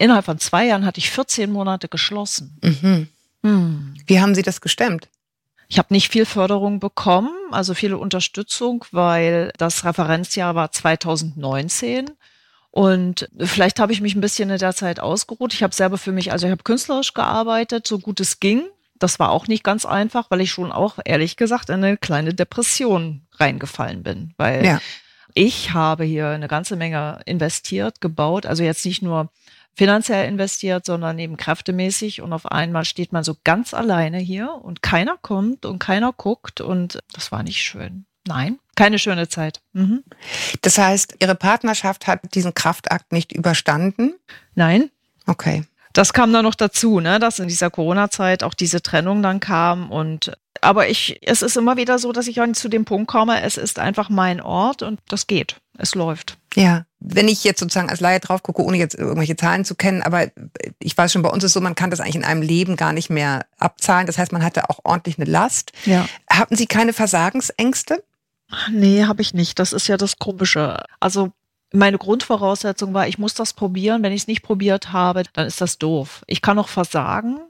Innerhalb 0.00 0.24
von 0.24 0.38
zwei 0.38 0.64
Jahren 0.66 0.86
hatte 0.86 0.98
ich 0.98 1.10
14 1.10 1.52
Monate 1.52 1.86
geschlossen. 1.86 2.58
Mhm. 2.62 3.08
Hm. 3.42 3.94
Wie 4.06 4.18
haben 4.18 4.34
Sie 4.34 4.40
das 4.40 4.62
gestemmt? 4.62 5.08
Ich 5.68 5.78
habe 5.78 5.92
nicht 5.92 6.10
viel 6.10 6.24
Förderung 6.24 6.80
bekommen, 6.80 7.30
also 7.50 7.74
viele 7.74 7.98
Unterstützung, 7.98 8.86
weil 8.92 9.52
das 9.58 9.84
Referenzjahr 9.84 10.54
war 10.54 10.72
2019. 10.72 12.12
Und 12.70 13.28
vielleicht 13.38 13.78
habe 13.78 13.92
ich 13.92 14.00
mich 14.00 14.14
ein 14.14 14.22
bisschen 14.22 14.48
in 14.48 14.58
der 14.58 14.74
Zeit 14.74 15.00
ausgeruht. 15.00 15.52
Ich 15.52 15.62
habe 15.62 15.74
selber 15.74 15.98
für 15.98 16.12
mich, 16.12 16.32
also 16.32 16.46
ich 16.46 16.50
habe 16.50 16.62
künstlerisch 16.62 17.12
gearbeitet, 17.12 17.86
so 17.86 17.98
gut 17.98 18.20
es 18.20 18.40
ging. 18.40 18.62
Das 18.98 19.18
war 19.18 19.30
auch 19.30 19.48
nicht 19.48 19.64
ganz 19.64 19.84
einfach, 19.84 20.30
weil 20.30 20.40
ich 20.40 20.50
schon 20.50 20.72
auch, 20.72 20.98
ehrlich 21.04 21.36
gesagt, 21.36 21.68
in 21.68 21.84
eine 21.84 21.98
kleine 21.98 22.32
Depression 22.32 23.26
reingefallen 23.32 24.02
bin. 24.02 24.32
Weil 24.38 24.64
ja. 24.64 24.80
ich 25.34 25.74
habe 25.74 26.04
hier 26.04 26.28
eine 26.28 26.48
ganze 26.48 26.76
Menge 26.76 27.20
investiert, 27.26 28.00
gebaut. 28.00 28.46
Also 28.46 28.62
jetzt 28.62 28.86
nicht 28.86 29.02
nur 29.02 29.30
finanziell 29.80 30.28
investiert, 30.28 30.84
sondern 30.84 31.18
eben 31.18 31.38
kräftemäßig. 31.38 32.20
Und 32.20 32.34
auf 32.34 32.44
einmal 32.44 32.84
steht 32.84 33.14
man 33.14 33.24
so 33.24 33.34
ganz 33.44 33.72
alleine 33.72 34.18
hier 34.18 34.52
und 34.52 34.82
keiner 34.82 35.16
kommt 35.16 35.64
und 35.64 35.78
keiner 35.78 36.12
guckt. 36.12 36.60
Und 36.60 36.98
das 37.14 37.32
war 37.32 37.42
nicht 37.42 37.62
schön. 37.62 38.04
Nein, 38.28 38.58
keine 38.76 38.98
schöne 38.98 39.30
Zeit. 39.30 39.62
Mhm. 39.72 40.04
Das 40.60 40.76
heißt, 40.76 41.16
Ihre 41.20 41.34
Partnerschaft 41.34 42.06
hat 42.06 42.34
diesen 42.34 42.52
Kraftakt 42.52 43.10
nicht 43.10 43.32
überstanden? 43.32 44.12
Nein. 44.54 44.90
Okay. 45.24 45.64
Das 46.00 46.14
kam 46.14 46.32
dann 46.32 46.46
noch 46.46 46.54
dazu, 46.54 46.98
ne, 46.98 47.18
dass 47.18 47.40
in 47.40 47.48
dieser 47.48 47.68
Corona-Zeit 47.68 48.42
auch 48.42 48.54
diese 48.54 48.80
Trennung 48.80 49.22
dann 49.22 49.38
kam 49.38 49.92
und 49.92 50.32
aber 50.62 50.88
ich, 50.88 51.18
es 51.20 51.42
ist 51.42 51.58
immer 51.58 51.76
wieder 51.76 51.98
so, 51.98 52.12
dass 52.12 52.26
ich 52.26 52.40
zu 52.54 52.70
dem 52.70 52.86
Punkt 52.86 53.06
komme, 53.06 53.42
es 53.42 53.58
ist 53.58 53.78
einfach 53.78 54.08
mein 54.08 54.40
Ort 54.40 54.82
und 54.82 54.98
das 55.08 55.26
geht. 55.26 55.60
Es 55.76 55.94
läuft. 55.94 56.38
Ja. 56.54 56.86
Wenn 57.00 57.28
ich 57.28 57.44
jetzt 57.44 57.60
sozusagen 57.60 57.90
als 57.90 58.00
Laie 58.00 58.18
drauf 58.18 58.42
gucke, 58.42 58.62
ohne 58.62 58.78
jetzt 58.78 58.94
irgendwelche 58.94 59.36
Zahlen 59.36 59.66
zu 59.66 59.74
kennen, 59.74 60.00
aber 60.00 60.28
ich 60.78 60.96
weiß 60.96 61.12
schon, 61.12 61.20
bei 61.20 61.28
uns 61.28 61.44
ist 61.44 61.52
so, 61.52 61.60
man 61.60 61.74
kann 61.74 61.90
das 61.90 62.00
eigentlich 62.00 62.16
in 62.16 62.24
einem 62.24 62.40
Leben 62.40 62.76
gar 62.76 62.94
nicht 62.94 63.10
mehr 63.10 63.44
abzahlen. 63.58 64.06
Das 64.06 64.16
heißt, 64.16 64.32
man 64.32 64.42
hatte 64.42 64.70
auch 64.70 64.80
ordentlich 64.84 65.18
eine 65.18 65.30
Last. 65.30 65.72
Ja. 65.84 66.08
Hatten 66.30 66.56
Sie 66.56 66.66
keine 66.66 66.94
Versagensängste? 66.94 68.02
Nee, 68.72 69.04
habe 69.04 69.20
ich 69.20 69.34
nicht. 69.34 69.58
Das 69.58 69.74
ist 69.74 69.86
ja 69.86 69.98
das 69.98 70.18
Komische. 70.18 70.82
Also 70.98 71.32
meine 71.72 71.98
Grundvoraussetzung 71.98 72.94
war, 72.94 73.06
ich 73.06 73.18
muss 73.18 73.34
das 73.34 73.52
probieren. 73.52 74.02
Wenn 74.02 74.12
ich 74.12 74.22
es 74.22 74.26
nicht 74.26 74.42
probiert 74.42 74.92
habe, 74.92 75.22
dann 75.32 75.46
ist 75.46 75.60
das 75.60 75.78
doof. 75.78 76.22
Ich 76.26 76.42
kann 76.42 76.58
auch 76.58 76.68
versagen. 76.68 77.40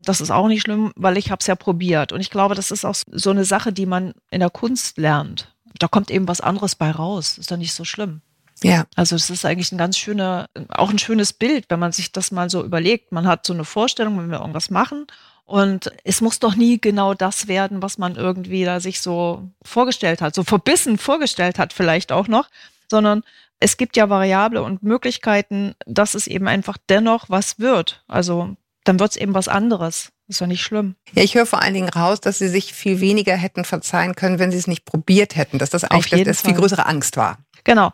Das 0.00 0.20
ist 0.20 0.30
auch 0.30 0.48
nicht 0.48 0.62
schlimm, 0.62 0.92
weil 0.96 1.16
ich 1.16 1.30
habe 1.30 1.40
es 1.40 1.46
ja 1.46 1.54
probiert. 1.54 2.12
Und 2.12 2.20
ich 2.20 2.30
glaube, 2.30 2.54
das 2.54 2.70
ist 2.70 2.84
auch 2.84 2.96
so 3.10 3.30
eine 3.30 3.46
Sache, 3.46 3.72
die 3.72 3.86
man 3.86 4.12
in 4.30 4.40
der 4.40 4.50
Kunst 4.50 4.98
lernt 4.98 5.54
da 5.78 5.88
kommt 5.88 6.10
eben 6.10 6.28
was 6.28 6.40
anderes 6.40 6.74
bei 6.74 6.90
raus. 6.90 7.38
Ist 7.38 7.50
doch 7.50 7.56
nicht 7.56 7.74
so 7.74 7.84
schlimm. 7.84 8.20
Ja. 8.62 8.84
Also 8.94 9.16
es 9.16 9.30
ist 9.30 9.44
eigentlich 9.44 9.72
ein 9.72 9.78
ganz 9.78 9.98
schöner, 9.98 10.48
auch 10.68 10.90
ein 10.90 10.98
schönes 10.98 11.32
Bild, 11.32 11.66
wenn 11.68 11.80
man 11.80 11.92
sich 11.92 12.12
das 12.12 12.30
mal 12.30 12.48
so 12.48 12.64
überlegt. 12.64 13.12
Man 13.12 13.26
hat 13.26 13.46
so 13.46 13.52
eine 13.52 13.64
Vorstellung, 13.64 14.18
wenn 14.18 14.30
wir 14.30 14.40
irgendwas 14.40 14.70
machen 14.70 15.06
und 15.44 15.92
es 16.04 16.20
muss 16.20 16.38
doch 16.38 16.54
nie 16.54 16.80
genau 16.80 17.14
das 17.14 17.48
werden, 17.48 17.82
was 17.82 17.98
man 17.98 18.16
irgendwie 18.16 18.64
da 18.64 18.80
sich 18.80 19.00
so 19.00 19.42
vorgestellt 19.62 20.22
hat, 20.22 20.34
so 20.34 20.44
verbissen 20.44 20.96
vorgestellt 20.96 21.58
hat 21.58 21.72
vielleicht 21.72 22.12
auch 22.12 22.28
noch, 22.28 22.48
sondern 22.88 23.22
es 23.64 23.78
gibt 23.78 23.96
ja 23.96 24.10
Variable 24.10 24.62
und 24.62 24.82
Möglichkeiten, 24.82 25.74
dass 25.86 26.14
es 26.14 26.26
eben 26.26 26.48
einfach 26.48 26.76
dennoch 26.90 27.30
was 27.30 27.58
wird. 27.58 28.04
Also 28.06 28.56
dann 28.84 29.00
wird 29.00 29.12
es 29.12 29.16
eben 29.16 29.32
was 29.32 29.48
anderes. 29.48 30.12
Ist 30.28 30.42
doch 30.42 30.46
nicht 30.46 30.60
schlimm. 30.60 30.96
Ja, 31.14 31.22
ich 31.22 31.34
höre 31.34 31.46
vor 31.46 31.62
allen 31.62 31.72
Dingen 31.72 31.88
raus, 31.88 32.20
dass 32.20 32.38
sie 32.38 32.48
sich 32.48 32.74
viel 32.74 33.00
weniger 33.00 33.34
hätten 33.34 33.64
verzeihen 33.64 34.16
können, 34.16 34.38
wenn 34.38 34.50
sie 34.50 34.58
es 34.58 34.66
nicht 34.66 34.84
probiert 34.84 35.36
hätten, 35.36 35.58
dass 35.58 35.70
das 35.70 35.84
eigentlich 35.84 36.24
das, 36.24 36.36
das 36.36 36.40
viel 36.42 36.52
größere 36.52 36.84
Angst 36.84 37.16
war. 37.16 37.38
Genau. 37.64 37.90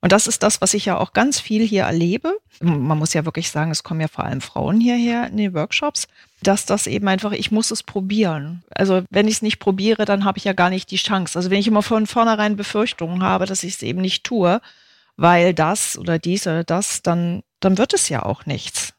Und 0.00 0.12
das 0.12 0.26
ist 0.26 0.42
das, 0.42 0.62
was 0.62 0.72
ich 0.72 0.86
ja 0.86 0.96
auch 0.96 1.12
ganz 1.12 1.38
viel 1.38 1.66
hier 1.66 1.82
erlebe. 1.82 2.38
Man 2.62 2.96
muss 2.96 3.12
ja 3.12 3.26
wirklich 3.26 3.50
sagen, 3.50 3.70
es 3.70 3.82
kommen 3.82 4.00
ja 4.00 4.08
vor 4.08 4.24
allem 4.24 4.40
Frauen 4.40 4.80
hierher 4.80 5.26
in 5.26 5.36
den 5.36 5.52
Workshops, 5.52 6.08
dass 6.42 6.64
das 6.64 6.86
eben 6.86 7.06
einfach, 7.08 7.32
ich 7.32 7.50
muss 7.50 7.70
es 7.70 7.82
probieren. 7.82 8.62
Also 8.74 9.02
wenn 9.10 9.28
ich 9.28 9.34
es 9.34 9.42
nicht 9.42 9.58
probiere, 9.58 10.06
dann 10.06 10.24
habe 10.24 10.38
ich 10.38 10.44
ja 10.44 10.54
gar 10.54 10.70
nicht 10.70 10.90
die 10.90 10.96
Chance. 10.96 11.38
Also 11.38 11.50
wenn 11.50 11.60
ich 11.60 11.68
immer 11.68 11.82
von 11.82 12.06
vornherein 12.06 12.56
Befürchtungen 12.56 13.22
habe, 13.22 13.44
dass 13.44 13.62
ich 13.62 13.74
es 13.74 13.82
eben 13.82 14.00
nicht 14.00 14.24
tue, 14.24 14.62
weil 15.16 15.54
das 15.54 15.98
oder 15.98 16.18
dies 16.18 16.46
oder 16.46 16.64
das, 16.64 17.02
dann, 17.02 17.42
dann 17.60 17.78
wird 17.78 17.94
es 17.94 18.08
ja 18.08 18.24
auch 18.24 18.46
nichts. 18.46 18.94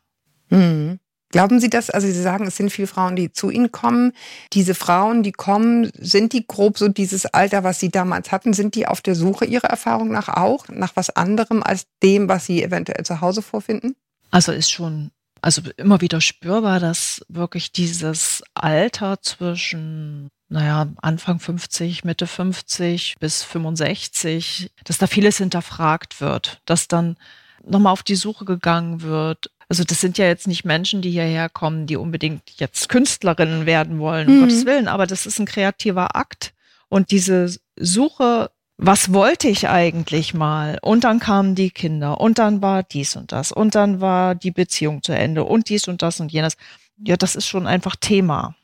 Mhm. 0.50 1.00
Glauben 1.32 1.62
Sie 1.62 1.70
das? 1.70 1.90
Also 1.90 2.08
Sie 2.08 2.22
sagen, 2.22 2.46
es 2.46 2.58
sind 2.58 2.72
viele 2.72 2.88
Frauen, 2.88 3.16
die 3.16 3.32
zu 3.32 3.50
Ihnen 3.50 3.72
kommen. 3.72 4.12
Diese 4.52 4.76
Frauen, 4.76 5.24
die 5.24 5.32
kommen, 5.32 5.90
sind 5.98 6.34
die 6.34 6.46
grob 6.46 6.78
so 6.78 6.90
dieses 6.90 7.26
Alter, 7.26 7.64
was 7.64 7.80
Sie 7.80 7.90
damals 7.90 8.32
hatten? 8.32 8.54
Sind 8.54 8.76
die 8.76 8.86
auf 8.86 9.02
der 9.02 9.16
Suche 9.16 9.46
Ihrer 9.46 9.70
Erfahrung 9.70 10.12
nach 10.12 10.28
auch, 10.28 10.68
nach 10.68 10.92
was 10.96 11.10
anderem 11.10 11.64
als 11.64 11.88
dem, 12.04 12.28
was 12.28 12.46
Sie 12.46 12.62
eventuell 12.62 13.06
zu 13.06 13.22
Hause 13.22 13.42
vorfinden? 13.42 13.96
Also 14.30 14.52
ist 14.52 14.72
schon, 14.72 15.12
also 15.42 15.62
immer 15.78 16.02
wieder 16.02 16.20
spürbar, 16.20 16.82
dass 16.82 17.22
wirklich 17.30 17.72
dieses 17.72 18.44
Alter 18.54 19.22
zwischen 19.22 20.30
naja, 20.52 20.90
Anfang 21.02 21.40
50, 21.40 22.04
Mitte 22.04 22.28
50 22.28 23.16
bis 23.20 23.42
65, 23.44 24.70
dass 24.84 24.98
da 24.98 25.08
vieles 25.08 25.38
hinterfragt 25.38 26.20
wird, 26.20 26.62
dass 26.66 26.90
dann 26.90 27.16
nochmal 27.64 27.94
auf 27.94 28.04
die 28.04 28.16
Suche 28.16 28.44
gegangen 28.44 29.02
wird, 29.02 29.50
also 29.70 29.86
das 29.86 30.02
sind 30.02 30.18
ja 30.18 30.26
jetzt 30.26 30.48
nicht 30.48 30.66
Menschen, 30.66 31.02
die 31.02 31.12
hierher 31.12 31.48
kommen, 31.48 31.88
die 31.88 31.96
unbedingt 31.96 32.42
jetzt 32.58 32.90
Künstlerinnen 32.90 33.66
werden 33.66 34.00
wollen, 34.00 34.28
um 34.28 34.36
mhm. 34.36 34.40
Gottes 34.42 34.66
Willen, 34.66 34.90
aber 34.90 35.08
das 35.08 35.26
ist 35.26 35.40
ein 35.40 35.46
kreativer 35.46 36.18
Akt. 36.18 36.54
Und 36.90 37.12
diese 37.12 37.56
Suche, 37.80 38.52
was 38.76 39.14
wollte 39.14 39.48
ich 39.48 39.70
eigentlich 39.70 40.34
mal? 40.34 40.78
Und 40.82 41.06
dann 41.06 41.20
kamen 41.20 41.56
die 41.56 41.72
Kinder 41.72 42.20
und 42.20 42.38
dann 42.40 42.62
war 42.62 42.84
dies 42.84 43.16
und 43.16 43.32
das 43.32 43.54
und 43.54 43.74
dann 43.76 44.02
war 44.02 44.36
die 44.36 44.52
Beziehung 44.52 45.02
zu 45.02 45.14
Ende 45.14 45.46
und 45.46 45.70
dies 45.70 45.88
und 45.88 46.02
das 46.02 46.20
und 46.20 46.34
jenes. 46.34 46.58
Ja, 46.98 47.16
das 47.16 47.38
ist 47.38 47.48
schon 47.48 47.66
einfach 47.68 47.96
Thema. 47.96 48.56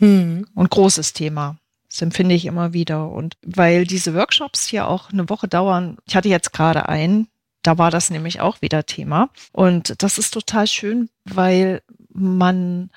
Mhm. 0.00 0.46
Und 0.54 0.70
großes 0.70 1.12
Thema. 1.12 1.56
Das 1.88 2.02
empfinde 2.02 2.34
ich 2.34 2.46
immer 2.46 2.72
wieder. 2.72 3.08
Und 3.08 3.36
weil 3.42 3.84
diese 3.84 4.14
Workshops 4.14 4.66
hier 4.66 4.88
auch 4.88 5.12
eine 5.12 5.28
Woche 5.28 5.48
dauern, 5.48 5.98
ich 6.06 6.16
hatte 6.16 6.28
jetzt 6.28 6.52
gerade 6.52 6.88
einen, 6.88 7.28
da 7.62 7.78
war 7.78 7.90
das 7.90 8.10
nämlich 8.10 8.40
auch 8.40 8.62
wieder 8.62 8.86
Thema. 8.86 9.30
Und 9.52 10.02
das 10.02 10.18
ist 10.18 10.32
total 10.32 10.66
schön, 10.66 11.10
weil 11.24 11.82
man 12.12 12.90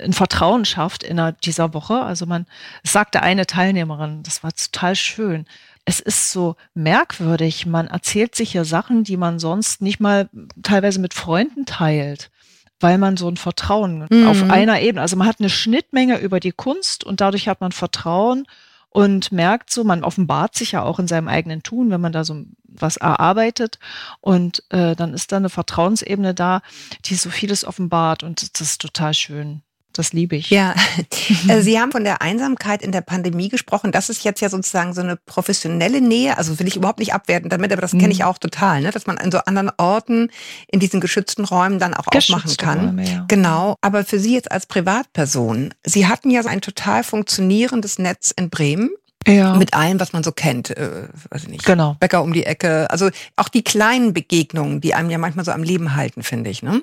ein 0.00 0.12
Vertrauen 0.12 0.64
schafft 0.64 1.02
in 1.02 1.20
dieser 1.44 1.74
Woche. 1.74 2.00
Also 2.02 2.26
man 2.26 2.46
sagte 2.82 3.22
eine 3.22 3.46
Teilnehmerin, 3.46 4.22
das 4.22 4.42
war 4.42 4.52
total 4.52 4.96
schön. 4.96 5.46
Es 5.84 6.00
ist 6.00 6.30
so 6.30 6.56
merkwürdig. 6.74 7.66
Man 7.66 7.88
erzählt 7.88 8.34
sich 8.34 8.54
ja 8.54 8.64
Sachen, 8.64 9.04
die 9.04 9.16
man 9.16 9.38
sonst 9.38 9.82
nicht 9.82 10.00
mal 10.00 10.28
teilweise 10.62 11.00
mit 11.00 11.14
Freunden 11.14 11.66
teilt 11.66 12.30
weil 12.80 12.98
man 12.98 13.16
so 13.16 13.28
ein 13.28 13.36
Vertrauen 13.36 14.06
mhm. 14.08 14.26
auf 14.26 14.42
einer 14.50 14.80
Ebene, 14.80 15.02
also 15.02 15.16
man 15.16 15.26
hat 15.26 15.40
eine 15.40 15.50
Schnittmenge 15.50 16.18
über 16.18 16.40
die 16.40 16.52
Kunst 16.52 17.04
und 17.04 17.20
dadurch 17.20 17.48
hat 17.48 17.60
man 17.60 17.72
Vertrauen 17.72 18.46
und 18.90 19.32
merkt 19.32 19.70
so, 19.70 19.84
man 19.84 20.04
offenbart 20.04 20.54
sich 20.54 20.72
ja 20.72 20.82
auch 20.82 20.98
in 20.98 21.08
seinem 21.08 21.28
eigenen 21.28 21.62
Tun, 21.62 21.90
wenn 21.90 22.00
man 22.00 22.12
da 22.12 22.24
so 22.24 22.44
was 22.64 22.96
erarbeitet 22.96 23.78
und 24.20 24.62
äh, 24.70 24.94
dann 24.94 25.14
ist 25.14 25.32
da 25.32 25.36
eine 25.36 25.48
Vertrauensebene 25.48 26.34
da, 26.34 26.62
die 27.04 27.14
so 27.14 27.30
vieles 27.30 27.64
offenbart 27.64 28.22
und 28.22 28.58
das 28.58 28.68
ist 28.68 28.80
total 28.80 29.14
schön. 29.14 29.62
Das 29.98 30.12
liebe 30.12 30.36
ich. 30.36 30.50
Ja, 30.50 30.76
äh, 31.48 31.60
Sie 31.60 31.80
haben 31.80 31.90
von 31.90 32.04
der 32.04 32.22
Einsamkeit 32.22 32.82
in 32.82 32.92
der 32.92 33.00
Pandemie 33.00 33.48
gesprochen. 33.48 33.90
Das 33.90 34.08
ist 34.08 34.22
jetzt 34.22 34.40
ja 34.40 34.48
sozusagen 34.48 34.94
so 34.94 35.00
eine 35.00 35.16
professionelle 35.16 36.00
Nähe. 36.00 36.38
Also 36.38 36.60
will 36.60 36.68
ich 36.68 36.76
überhaupt 36.76 37.00
nicht 37.00 37.14
abwerten 37.14 37.50
damit, 37.50 37.72
aber 37.72 37.82
das 37.82 37.90
kenne 37.90 38.10
ich 38.10 38.20
mhm. 38.20 38.26
auch 38.26 38.38
total, 38.38 38.80
ne? 38.80 38.92
dass 38.92 39.08
man 39.08 39.18
an 39.18 39.32
so 39.32 39.38
anderen 39.38 39.72
Orten 39.76 40.30
in 40.68 40.78
diesen 40.78 41.00
geschützten 41.00 41.44
Räumen 41.44 41.80
dann 41.80 41.94
auch 41.94 42.06
aufmachen 42.06 42.56
kann. 42.56 42.78
Räume, 42.78 43.10
ja. 43.10 43.24
Genau. 43.26 43.74
Aber 43.80 44.04
für 44.04 44.20
Sie 44.20 44.34
jetzt 44.34 44.52
als 44.52 44.66
Privatperson, 44.66 45.74
Sie 45.84 46.06
hatten 46.06 46.30
ja 46.30 46.44
so 46.44 46.48
ein 46.48 46.60
total 46.60 47.02
funktionierendes 47.02 47.98
Netz 47.98 48.30
in 48.30 48.50
Bremen. 48.50 48.90
Ja. 49.26 49.56
Mit 49.56 49.74
allem, 49.74 49.98
was 49.98 50.12
man 50.12 50.22
so 50.22 50.30
kennt, 50.30 50.70
äh, 50.70 51.08
weiß 51.30 51.42
ich 51.42 51.48
nicht. 51.48 51.64
Genau. 51.64 51.96
Bäcker 51.98 52.22
um 52.22 52.32
die 52.32 52.44
Ecke. 52.44 52.88
Also 52.88 53.10
auch 53.34 53.48
die 53.48 53.64
kleinen 53.64 54.12
Begegnungen, 54.12 54.80
die 54.80 54.94
einem 54.94 55.10
ja 55.10 55.18
manchmal 55.18 55.44
so 55.44 55.50
am 55.50 55.64
Leben 55.64 55.96
halten, 55.96 56.22
finde 56.22 56.50
ich. 56.50 56.62
Ne? 56.62 56.82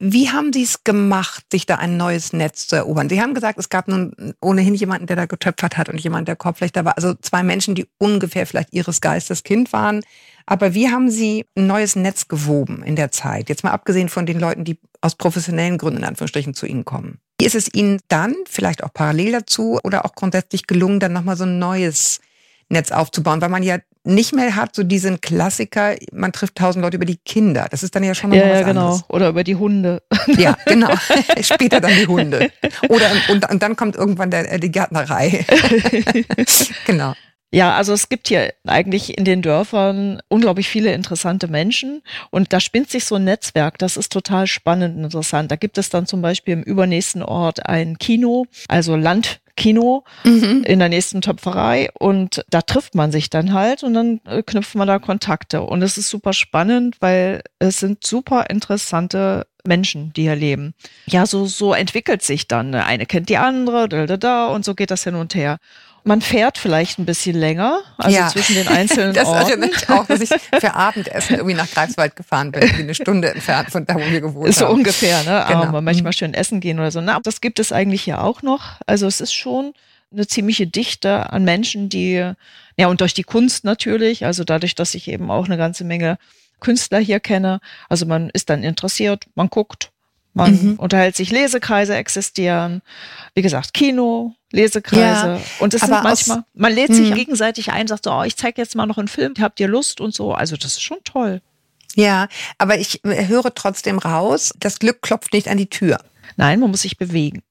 Wie 0.00 0.30
haben 0.30 0.52
Sie 0.52 0.62
es 0.62 0.84
gemacht, 0.84 1.44
sich 1.50 1.66
da 1.66 1.76
ein 1.76 1.96
neues 1.96 2.32
Netz 2.32 2.68
zu 2.68 2.76
erobern? 2.76 3.08
Sie 3.08 3.20
haben 3.20 3.34
gesagt, 3.34 3.58
es 3.58 3.68
gab 3.68 3.88
nun 3.88 4.34
ohnehin 4.40 4.74
jemanden, 4.74 5.08
der 5.08 5.16
da 5.16 5.26
getöpfert 5.26 5.76
hat 5.76 5.88
und 5.88 5.98
jemand, 6.00 6.28
der 6.28 6.36
Korbflechter 6.36 6.84
war. 6.84 6.96
Also 6.96 7.14
zwei 7.14 7.42
Menschen, 7.42 7.74
die 7.74 7.88
ungefähr 7.98 8.46
vielleicht 8.46 8.72
Ihres 8.72 9.00
Geistes 9.00 9.42
Kind 9.42 9.72
waren. 9.72 10.02
Aber 10.46 10.72
wie 10.72 10.88
haben 10.88 11.10
Sie 11.10 11.46
ein 11.56 11.66
neues 11.66 11.96
Netz 11.96 12.28
gewoben 12.28 12.84
in 12.84 12.94
der 12.94 13.10
Zeit? 13.10 13.48
Jetzt 13.48 13.64
mal 13.64 13.72
abgesehen 13.72 14.08
von 14.08 14.24
den 14.24 14.38
Leuten, 14.38 14.62
die 14.62 14.78
aus 15.00 15.16
professionellen 15.16 15.78
Gründen 15.78 15.98
in 15.98 16.04
Anführungsstrichen 16.04 16.54
zu 16.54 16.66
Ihnen 16.66 16.84
kommen. 16.84 17.18
Wie 17.40 17.46
ist 17.46 17.56
es 17.56 17.72
Ihnen 17.74 18.00
dann, 18.06 18.36
vielleicht 18.48 18.84
auch 18.84 18.92
parallel 18.92 19.32
dazu 19.32 19.80
oder 19.82 20.04
auch 20.04 20.14
grundsätzlich 20.14 20.68
gelungen, 20.68 21.00
dann 21.00 21.12
nochmal 21.12 21.36
so 21.36 21.44
ein 21.44 21.58
neues 21.58 22.20
Netz 22.68 22.92
aufzubauen, 22.92 23.40
weil 23.40 23.48
man 23.48 23.62
ja 23.62 23.78
nicht 24.04 24.32
mehr 24.32 24.56
hat, 24.56 24.74
so 24.74 24.82
diesen 24.82 25.20
Klassiker, 25.20 25.94
man 26.12 26.32
trifft 26.32 26.56
tausend 26.56 26.82
Leute 26.82 26.96
über 26.96 27.04
die 27.04 27.18
Kinder. 27.18 27.66
Das 27.70 27.82
ist 27.82 27.94
dann 27.94 28.04
ja 28.04 28.14
schon 28.14 28.30
mal 28.30 28.36
ja, 28.36 28.44
was 28.44 28.60
ja, 28.60 28.66
genau. 28.66 28.80
Anderes. 28.80 29.04
Oder 29.08 29.28
über 29.28 29.44
die 29.44 29.56
Hunde. 29.56 30.02
Ja, 30.36 30.56
genau. 30.66 30.90
Später 31.40 31.80
dann 31.80 31.90
die 31.94 32.06
Hunde. 32.06 32.50
Oder 32.88 33.10
und, 33.30 33.50
und 33.50 33.62
dann 33.62 33.76
kommt 33.76 33.96
irgendwann 33.96 34.30
der, 34.30 34.58
die 34.58 34.70
Gärtnerei. 34.70 35.44
genau. 36.86 37.14
Ja, 37.50 37.74
also 37.76 37.94
es 37.94 38.10
gibt 38.10 38.28
hier 38.28 38.52
eigentlich 38.66 39.16
in 39.16 39.24
den 39.24 39.40
Dörfern 39.40 40.20
unglaublich 40.28 40.68
viele 40.68 40.92
interessante 40.92 41.48
Menschen 41.48 42.02
und 42.30 42.52
da 42.52 42.60
spinnt 42.60 42.90
sich 42.90 43.06
so 43.06 43.14
ein 43.14 43.24
Netzwerk. 43.24 43.78
Das 43.78 43.96
ist 43.96 44.12
total 44.12 44.46
spannend 44.46 44.98
und 44.98 45.04
interessant. 45.04 45.50
Da 45.50 45.56
gibt 45.56 45.78
es 45.78 45.88
dann 45.88 46.06
zum 46.06 46.20
Beispiel 46.20 46.52
im 46.52 46.62
übernächsten 46.62 47.22
Ort 47.22 47.66
ein 47.66 47.96
Kino, 47.98 48.46
also 48.68 48.96
Land 48.96 49.40
Kino 49.58 50.04
mhm. 50.24 50.62
in 50.64 50.78
der 50.78 50.88
nächsten 50.88 51.20
Töpferei 51.20 51.90
und 51.98 52.44
da 52.48 52.62
trifft 52.62 52.94
man 52.94 53.10
sich 53.10 53.28
dann 53.28 53.52
halt 53.52 53.82
und 53.82 53.92
dann 53.92 54.20
äh, 54.24 54.42
knüpft 54.42 54.76
man 54.76 54.86
da 54.86 54.98
Kontakte. 54.98 55.62
Und 55.62 55.82
es 55.82 55.98
ist 55.98 56.08
super 56.08 56.32
spannend, 56.32 56.96
weil 57.00 57.42
es 57.58 57.80
sind 57.80 58.04
super 58.06 58.48
interessante 58.50 59.46
Menschen, 59.66 60.12
die 60.14 60.22
hier 60.22 60.36
leben. 60.36 60.74
Ja, 61.06 61.26
so, 61.26 61.44
so 61.46 61.74
entwickelt 61.74 62.22
sich 62.22 62.46
dann. 62.46 62.70
Ne? 62.70 62.86
Eine 62.86 63.04
kennt 63.04 63.28
die 63.28 63.36
andere, 63.36 63.88
da, 63.88 64.06
da, 64.06 64.16
da, 64.16 64.46
und 64.46 64.64
so 64.64 64.74
geht 64.74 64.90
das 64.90 65.04
hin 65.04 65.16
und 65.16 65.34
her. 65.34 65.58
Man 66.08 66.22
fährt 66.22 66.56
vielleicht 66.56 66.98
ein 66.98 67.04
bisschen 67.04 67.36
länger, 67.36 67.82
also 67.98 68.16
ja. 68.16 68.28
zwischen 68.28 68.54
den 68.54 68.66
einzelnen 68.66 69.12
das 69.14 69.28
Orten. 69.28 69.60
Das 69.60 69.82
ich 69.82 69.90
auch, 69.90 70.06
dass 70.06 70.20
ich 70.22 70.30
für 70.30 70.74
Abendessen 70.74 71.36
irgendwie 71.36 71.54
nach 71.54 71.70
Greifswald 71.70 72.16
gefahren 72.16 72.50
bin, 72.50 72.62
eine 72.62 72.94
Stunde 72.94 73.28
entfernt 73.28 73.70
von 73.70 73.84
da, 73.84 73.94
wo 73.94 74.00
wir 74.00 74.22
gewohnt 74.22 74.54
so 74.54 74.64
haben. 74.64 74.70
So 74.70 74.74
ungefähr, 74.74 75.22
ne? 75.24 75.44
Genau. 75.46 75.64
Aber 75.64 75.82
manchmal 75.82 76.14
schön 76.14 76.32
essen 76.32 76.60
gehen 76.60 76.78
oder 76.78 76.90
so. 76.90 77.02
Na, 77.02 77.20
das 77.22 77.42
gibt 77.42 77.60
es 77.60 77.72
eigentlich 77.72 78.00
hier 78.00 78.22
auch 78.24 78.40
noch. 78.40 78.80
Also 78.86 79.06
es 79.06 79.20
ist 79.20 79.34
schon 79.34 79.74
eine 80.10 80.26
ziemliche 80.26 80.66
Dichte 80.66 81.30
an 81.30 81.44
Menschen, 81.44 81.90
die, 81.90 82.32
ja, 82.78 82.86
und 82.86 83.02
durch 83.02 83.12
die 83.12 83.24
Kunst 83.24 83.64
natürlich, 83.64 84.24
also 84.24 84.44
dadurch, 84.44 84.74
dass 84.74 84.94
ich 84.94 85.08
eben 85.08 85.30
auch 85.30 85.44
eine 85.44 85.58
ganze 85.58 85.84
Menge 85.84 86.16
Künstler 86.60 87.00
hier 87.00 87.20
kenne. 87.20 87.60
Also 87.90 88.06
man 88.06 88.30
ist 88.30 88.48
dann 88.48 88.62
interessiert, 88.62 89.26
man 89.34 89.50
guckt, 89.50 89.90
man 90.38 90.52
mhm. 90.52 90.74
unterhält 90.76 91.16
sich, 91.16 91.30
Lesekreise 91.30 91.94
existieren. 91.94 92.80
Wie 93.34 93.42
gesagt, 93.42 93.74
Kino, 93.74 94.34
Lesekreise. 94.52 95.00
Ja, 95.34 95.40
und 95.58 95.74
es 95.74 95.82
sind 95.82 95.90
manchmal, 95.90 96.44
man 96.54 96.72
lädt 96.72 96.94
sich 96.94 97.10
mhm. 97.10 97.14
gegenseitig 97.14 97.72
ein, 97.72 97.86
sagt 97.86 98.04
so, 98.04 98.12
oh, 98.12 98.22
ich 98.22 98.36
zeige 98.36 98.60
jetzt 98.62 98.74
mal 98.74 98.86
noch 98.86 98.98
einen 98.98 99.08
Film, 99.08 99.34
habt 99.40 99.60
ihr 99.60 99.68
Lust 99.68 100.00
und 100.00 100.14
so. 100.14 100.32
Also 100.32 100.56
das 100.56 100.72
ist 100.72 100.82
schon 100.82 100.98
toll. 101.04 101.42
Ja, 101.94 102.28
aber 102.58 102.78
ich 102.78 103.00
höre 103.04 103.52
trotzdem 103.54 103.98
raus, 103.98 104.54
das 104.58 104.78
Glück 104.78 105.02
klopft 105.02 105.32
nicht 105.32 105.48
an 105.48 105.58
die 105.58 105.68
Tür. 105.68 105.98
Nein, 106.36 106.60
man 106.60 106.70
muss 106.70 106.82
sich 106.82 106.96
bewegen. 106.96 107.42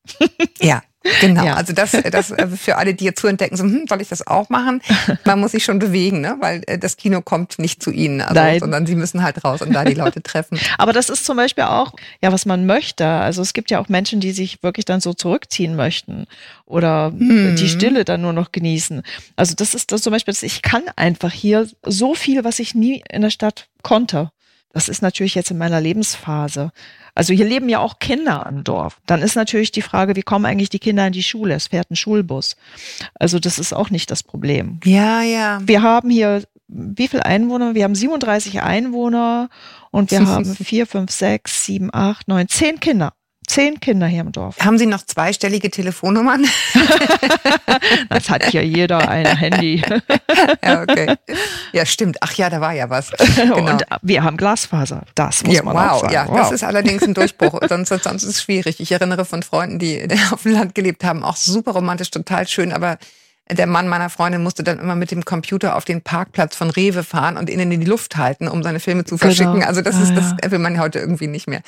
ja, 0.62 0.82
Genau, 1.22 1.46
ja. 1.46 1.54
also 1.56 1.74
das, 1.74 1.92
das 1.92 2.32
äh, 2.32 2.48
für 2.48 2.78
alle, 2.78 2.94
die 2.94 3.06
jetzt 3.06 3.20
zuhören, 3.20 3.38
denken 3.38 3.58
so, 3.58 3.64
hm, 3.64 3.86
soll 3.88 4.02
ich 4.02 4.10
das 4.10 4.26
auch 4.26 4.50
machen? 4.50 4.82
Man 5.26 5.40
muss 5.40 5.52
sich 5.52 5.64
schon 5.64 5.80
bewegen, 5.80 6.22
ne? 6.22 6.38
weil 6.40 6.64
äh, 6.68 6.78
das 6.78 6.98
Kino 6.98 7.22
kommt 7.22 7.60
nicht 7.60 7.82
zu 7.82 7.92
ihnen, 7.92 8.22
also, 8.22 8.60
sondern 8.60 8.86
sie 8.86 8.96
müssen 8.96 9.24
halt 9.24 9.44
raus 9.44 9.62
und 9.62 9.74
da 9.74 9.84
die 9.84 9.94
Leute 9.94 10.22
treffen. 10.22 10.60
Aber 10.78 10.94
das 10.94 11.10
ist 11.10 11.26
zum 11.26 11.38
Beispiel 11.38 11.66
auch, 11.66 11.94
ja, 12.22 12.32
was 12.32 12.46
man 12.46 12.66
möchte. 12.66 13.06
Also 13.06 13.42
es 13.42 13.54
gibt 13.54 13.72
ja 13.72 13.80
auch 13.80 13.90
Menschen, 13.90 14.20
die 14.20 14.32
sich 14.32 14.64
wirklich 14.64 14.86
dann 14.86 15.02
so 15.02 15.14
zurückziehen 15.14 15.76
möchten 15.76 16.26
oder 16.66 17.14
hm. 17.18 17.56
die 17.56 17.70
Stille 17.70 18.06
dann 18.06 18.22
nur 18.22 18.34
noch 18.34 18.52
genießen. 18.52 19.02
Also 19.36 19.56
das 19.56 19.74
ist 19.74 19.92
das 19.92 20.02
zum 20.02 20.12
Beispiel, 20.12 20.36
ich 20.42 20.62
kann 20.62 20.84
einfach 20.96 21.32
hier 21.32 21.68
so 21.84 22.16
viel, 22.16 22.44
was 22.44 22.60
ich 22.60 22.76
nie 22.76 23.04
in 23.10 23.22
der 23.22 23.30
Stadt 23.30 23.68
konnte. 23.84 24.32
Das 24.74 24.90
ist 24.90 25.02
natürlich 25.02 25.36
jetzt 25.36 25.52
in 25.52 25.58
meiner 25.58 25.82
Lebensphase. 25.82 26.72
Also 27.16 27.34
hier 27.34 27.46
leben 27.46 27.68
ja 27.68 27.80
auch 27.80 28.00
Kinder 28.00 28.46
am 28.46 28.64
Dorf. 28.64 29.00
Dann 29.08 29.22
ist 29.22 29.36
natürlich 29.36 29.72
die 29.72 29.82
Frage, 29.82 30.16
wie 30.16 30.22
kommen 30.22 30.46
eigentlich 30.46 30.70
die 30.70 30.80
Kinder 30.80 31.08
in 31.08 31.14
die 31.14 31.24
Schule? 31.24 31.56
Es 31.56 31.68
fährt 31.68 31.90
ein 31.90 31.96
Schulbus. 31.96 32.56
Also 33.16 33.40
das 33.40 33.58
ist 33.58 33.74
auch 33.74 33.90
nicht 33.90 34.12
das 34.12 34.22
Problem. 34.22 34.80
Ja, 34.84 35.24
ja. 35.24 35.60
Wir 35.64 35.82
haben 35.82 36.10
hier 36.10 36.44
wie 36.68 37.08
viele 37.08 37.26
Einwohner? 37.26 37.76
Wir 37.76 37.86
haben 37.86 37.96
37 37.96 38.62
Einwohner 38.62 39.50
und 39.92 40.12
wir 40.12 40.26
haben 40.28 40.46
vier, 40.46 40.86
fünf, 40.86 41.12
sechs, 41.12 41.66
sieben, 41.66 41.90
acht, 41.94 42.28
neun, 42.28 42.48
zehn 42.50 42.80
Kinder. 42.80 43.14
Zehn 43.58 43.80
Kinder 43.80 44.06
hier 44.06 44.22
im 44.22 44.32
Dorf. 44.32 44.56
Haben 44.60 44.78
Sie 44.78 44.86
noch 44.86 45.04
zweistellige 45.04 45.72
Telefonnummern? 45.72 46.46
das 48.10 48.30
hat 48.30 48.54
ja 48.54 48.62
jeder 48.62 49.10
ein 49.10 49.26
Handy. 49.26 49.82
ja, 50.64 50.84
okay. 50.84 51.16
Ja, 51.74 51.88
stimmt. 51.88 52.18
Ach 52.22 52.32
ja, 52.34 52.52
da 52.52 52.62
war 52.62 52.74
ja 52.74 52.92
was. 52.92 53.12
Genau. 53.38 53.72
Und 53.72 53.84
wir 54.02 54.24
haben 54.24 54.38
Glasfaser. 54.38 55.04
Das 55.16 55.44
muss 55.44 55.56
ja, 55.56 55.64
man 55.64 55.76
wow, 55.76 55.92
auch 55.92 56.02
sagen. 56.02 56.14
Ja, 56.14 56.28
wow. 56.28 56.38
das 56.38 56.52
ist 56.52 56.64
allerdings 56.64 57.04
ein 57.04 57.14
Durchbruch. 57.14 57.60
sonst, 57.68 57.90
sonst 57.90 58.24
ist 58.24 58.30
es 58.30 58.42
schwierig. 58.44 58.80
Ich 58.80 58.92
erinnere 58.92 59.26
von 59.26 59.42
Freunden, 59.42 59.80
die 59.80 60.08
auf 60.32 60.44
dem 60.44 60.54
Land 60.54 60.76
gelebt 60.76 61.04
haben, 61.04 61.24
auch 61.24 61.36
super 61.36 61.72
romantisch, 61.72 62.12
total 62.12 62.48
schön, 62.48 62.72
aber 62.72 62.98
der 63.50 63.68
Mann 63.68 63.88
meiner 63.88 64.10
Freundin 64.10 64.44
musste 64.44 64.64
dann 64.64 64.80
immer 64.80 64.96
mit 64.96 65.12
dem 65.12 65.24
Computer 65.24 65.76
auf 65.76 65.86
den 65.86 66.02
Parkplatz 66.02 66.56
von 66.56 66.70
Rewe 66.70 67.04
fahren 67.04 67.38
und 67.38 67.50
innen 67.50 67.72
in 67.72 67.80
die 67.80 67.88
Luft 67.88 68.18
halten, 68.18 68.48
um 68.48 68.62
seine 68.62 68.80
Filme 68.80 69.06
zu 69.06 69.18
verschicken. 69.18 69.56
Genau. 69.56 69.68
Also 69.68 69.82
das 69.82 69.96
ah, 69.96 70.04
ist, 70.04 70.16
das 70.16 70.36
ja. 70.44 70.52
will 70.52 70.60
man 70.60 70.80
heute 70.80 71.00
irgendwie 71.00 71.28
nicht 71.28 71.48
mehr. 71.48 71.62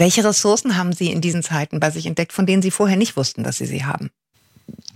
Welche 0.00 0.24
Ressourcen 0.24 0.78
haben 0.78 0.92
Sie 0.92 1.12
in 1.12 1.20
diesen 1.20 1.42
Zeiten 1.42 1.78
bei 1.78 1.90
sich 1.90 2.06
entdeckt, 2.06 2.32
von 2.32 2.46
denen 2.46 2.62
Sie 2.62 2.70
vorher 2.70 2.96
nicht 2.96 3.16
wussten, 3.16 3.44
dass 3.44 3.58
Sie 3.58 3.66
sie 3.66 3.84
haben? 3.84 4.10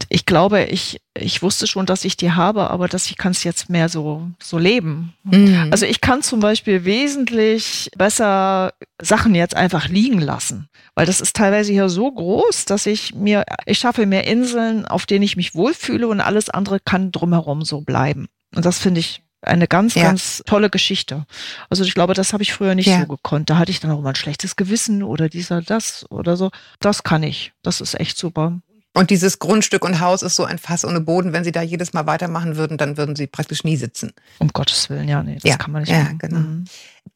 ich 0.09 0.27
glaube, 0.27 0.65
ich, 0.65 1.01
ich 1.19 1.43
wusste 1.43 1.67
schon, 1.67 1.87
dass 1.87 2.05
ich 2.05 2.17
die 2.17 2.33
habe, 2.33 2.71
aber 2.71 2.89
dass 2.89 3.07
ich 3.07 3.17
kann 3.17 3.33
es 3.33 3.45
jetzt 3.45 3.69
mehr 3.69 3.89
so, 3.89 4.29
so 4.41 4.59
leben. 4.59 5.15
Mhm. 5.25 5.69
Also 5.71 5.87
ich 5.87 6.01
kann 6.01 6.23
zum 6.23 6.41
Beispiel 6.41 6.85
wesentlich 6.85 7.91
besser 7.97 8.75
Sachen 9.01 9.35
jetzt 9.35 9.57
einfach 9.57 9.89
liegen 9.89 10.21
lassen, 10.21 10.69
weil 10.95 11.07
das 11.07 11.21
ist 11.21 11.35
teilweise 11.35 11.73
hier 11.73 11.89
so 11.89 12.11
groß, 12.11 12.65
dass 12.65 12.87
ich 12.87 13.15
mir, 13.15 13.45
ich 13.67 13.79
schaffe 13.79 14.07
mehr 14.07 14.27
Inseln, 14.27 14.85
auf 14.87 15.07
denen 15.07 15.25
ich 15.25 15.37
mich 15.37 15.55
wohlfühle 15.55 16.07
und 16.09 16.21
alles 16.21 16.51
andere 16.51 16.81
kann 16.81 17.13
drumherum 17.13 17.65
so 17.65 17.81
bleiben. 17.81 18.29
Und 18.55 18.65
das 18.65 18.79
finde 18.79 19.01
ich 19.01 19.24
eine 19.47 19.69
ganz, 19.69 19.95
ja. 19.95 20.03
ganz 20.05 20.43
tolle 20.47 20.71
Geschichte. 20.71 21.27
Also 21.71 21.85
ich 21.85 21.95
glaube, 21.95 22.15
das 22.15 22.33
habe 22.33 22.43
ich 22.43 22.53
früher 22.53 22.75
nicht 22.75 22.87
ja. 22.87 23.01
so 23.01 23.07
gekonnt. 23.07 23.51
Da 23.51 23.59
hatte 23.59 23.71
ich 23.71 23.81
dann 23.81 23.91
auch 23.91 24.01
mal 24.01 24.11
ein 24.11 24.15
schlechtes 24.15 24.57
Gewissen 24.57 25.03
oder 25.03 25.29
dieser, 25.29 25.63
das 25.63 26.07
oder 26.11 26.37
so. 26.37 26.51
Das 26.81 27.03
kann 27.03 27.23
ich. 27.23 27.53
Das 27.63 27.81
ist 27.81 27.99
echt 27.99 28.19
super. 28.19 28.61
Und 28.97 29.11
dieses 29.11 29.41
Grundstück 29.41 29.85
und 29.85 29.99
Haus 30.01 30.23
ist 30.23 30.37
so 30.37 30.45
ein 30.45 30.59
Fass 30.59 30.85
ohne 30.85 31.01
Boden. 31.01 31.33
Wenn 31.33 31.43
Sie 31.43 31.51
da 31.51 31.63
jedes 31.63 31.93
Mal 31.93 32.07
weitermachen 32.07 32.57
würden, 32.57 32.79
dann 32.79 32.97
würden 32.97 33.17
Sie 33.17 33.27
praktisch 33.27 33.65
nie 33.65 33.77
sitzen. 33.77 34.13
Um 34.39 34.49
Gottes 34.53 34.89
Willen, 34.89 35.09
ja, 35.09 35.21
nee, 35.23 35.35
das 35.35 35.43
ja, 35.43 35.57
kann 35.57 35.73
man 35.73 35.83
nicht 35.83 35.91
ja, 35.91 36.05
machen. 36.05 36.19
Genau. 36.19 36.39
Mhm. 36.39 36.65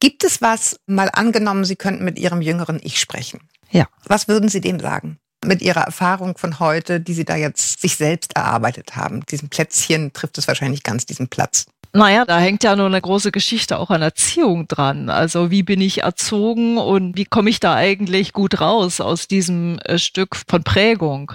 Gibt 0.01 0.25
es 0.25 0.41
was, 0.41 0.77
mal 0.87 1.09
angenommen, 1.13 1.63
Sie 1.63 1.77
könnten 1.77 2.03
mit 2.03 2.19
Ihrem 2.19 2.41
jüngeren 2.41 2.79
Ich 2.83 2.99
sprechen? 2.99 3.39
Ja. 3.71 3.87
Was 4.05 4.27
würden 4.27 4.49
Sie 4.49 4.59
dem 4.59 4.79
sagen? 4.81 5.19
Mit 5.45 5.61
Ihrer 5.61 5.83
Erfahrung 5.83 6.37
von 6.37 6.59
heute, 6.59 6.99
die 6.99 7.13
Sie 7.13 7.23
da 7.23 7.37
jetzt 7.37 7.79
sich 7.79 7.95
selbst 7.95 8.35
erarbeitet 8.35 8.97
haben. 8.97 9.25
Diesem 9.27 9.47
Plätzchen 9.47 10.11
trifft 10.11 10.37
es 10.37 10.49
wahrscheinlich 10.49 10.83
ganz 10.83 11.05
diesen 11.05 11.29
Platz. 11.29 11.65
Naja, 11.91 12.23
da 12.25 12.37
hängt 12.37 12.63
ja 12.63 12.75
nur 12.75 12.85
eine 12.85 13.01
große 13.01 13.31
Geschichte 13.31 13.79
auch 13.79 13.89
an 13.89 14.03
Erziehung 14.03 14.67
dran. 14.67 15.09
Also 15.09 15.49
wie 15.49 15.63
bin 15.63 15.81
ich 15.81 16.03
erzogen 16.03 16.77
und 16.77 17.17
wie 17.17 17.25
komme 17.25 17.49
ich 17.49 17.59
da 17.59 17.73
eigentlich 17.73 18.31
gut 18.31 18.61
raus 18.61 19.01
aus 19.01 19.27
diesem 19.27 19.79
äh, 19.79 19.97
Stück 19.97 20.35
von 20.47 20.63
Prägung? 20.63 21.31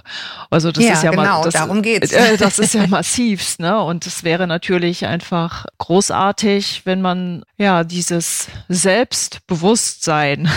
Also 0.50 0.70
das 0.70 0.84
ja, 0.84 0.92
ist 0.92 1.02
ja 1.02 1.10
genau, 1.10 1.22
mal, 1.22 1.42
das, 1.42 1.54
darum 1.54 1.82
geht's. 1.82 2.12
Äh, 2.12 2.36
das 2.36 2.60
ist 2.60 2.74
ja 2.74 2.86
massivst, 2.86 3.58
ne? 3.58 3.82
Und 3.82 4.06
es 4.06 4.22
wäre 4.22 4.46
natürlich 4.46 5.06
einfach 5.06 5.66
großartig, 5.78 6.82
wenn 6.84 7.02
man 7.02 7.42
ja 7.56 7.82
dieses 7.82 8.46
Selbstbewusstsein, 8.68 10.48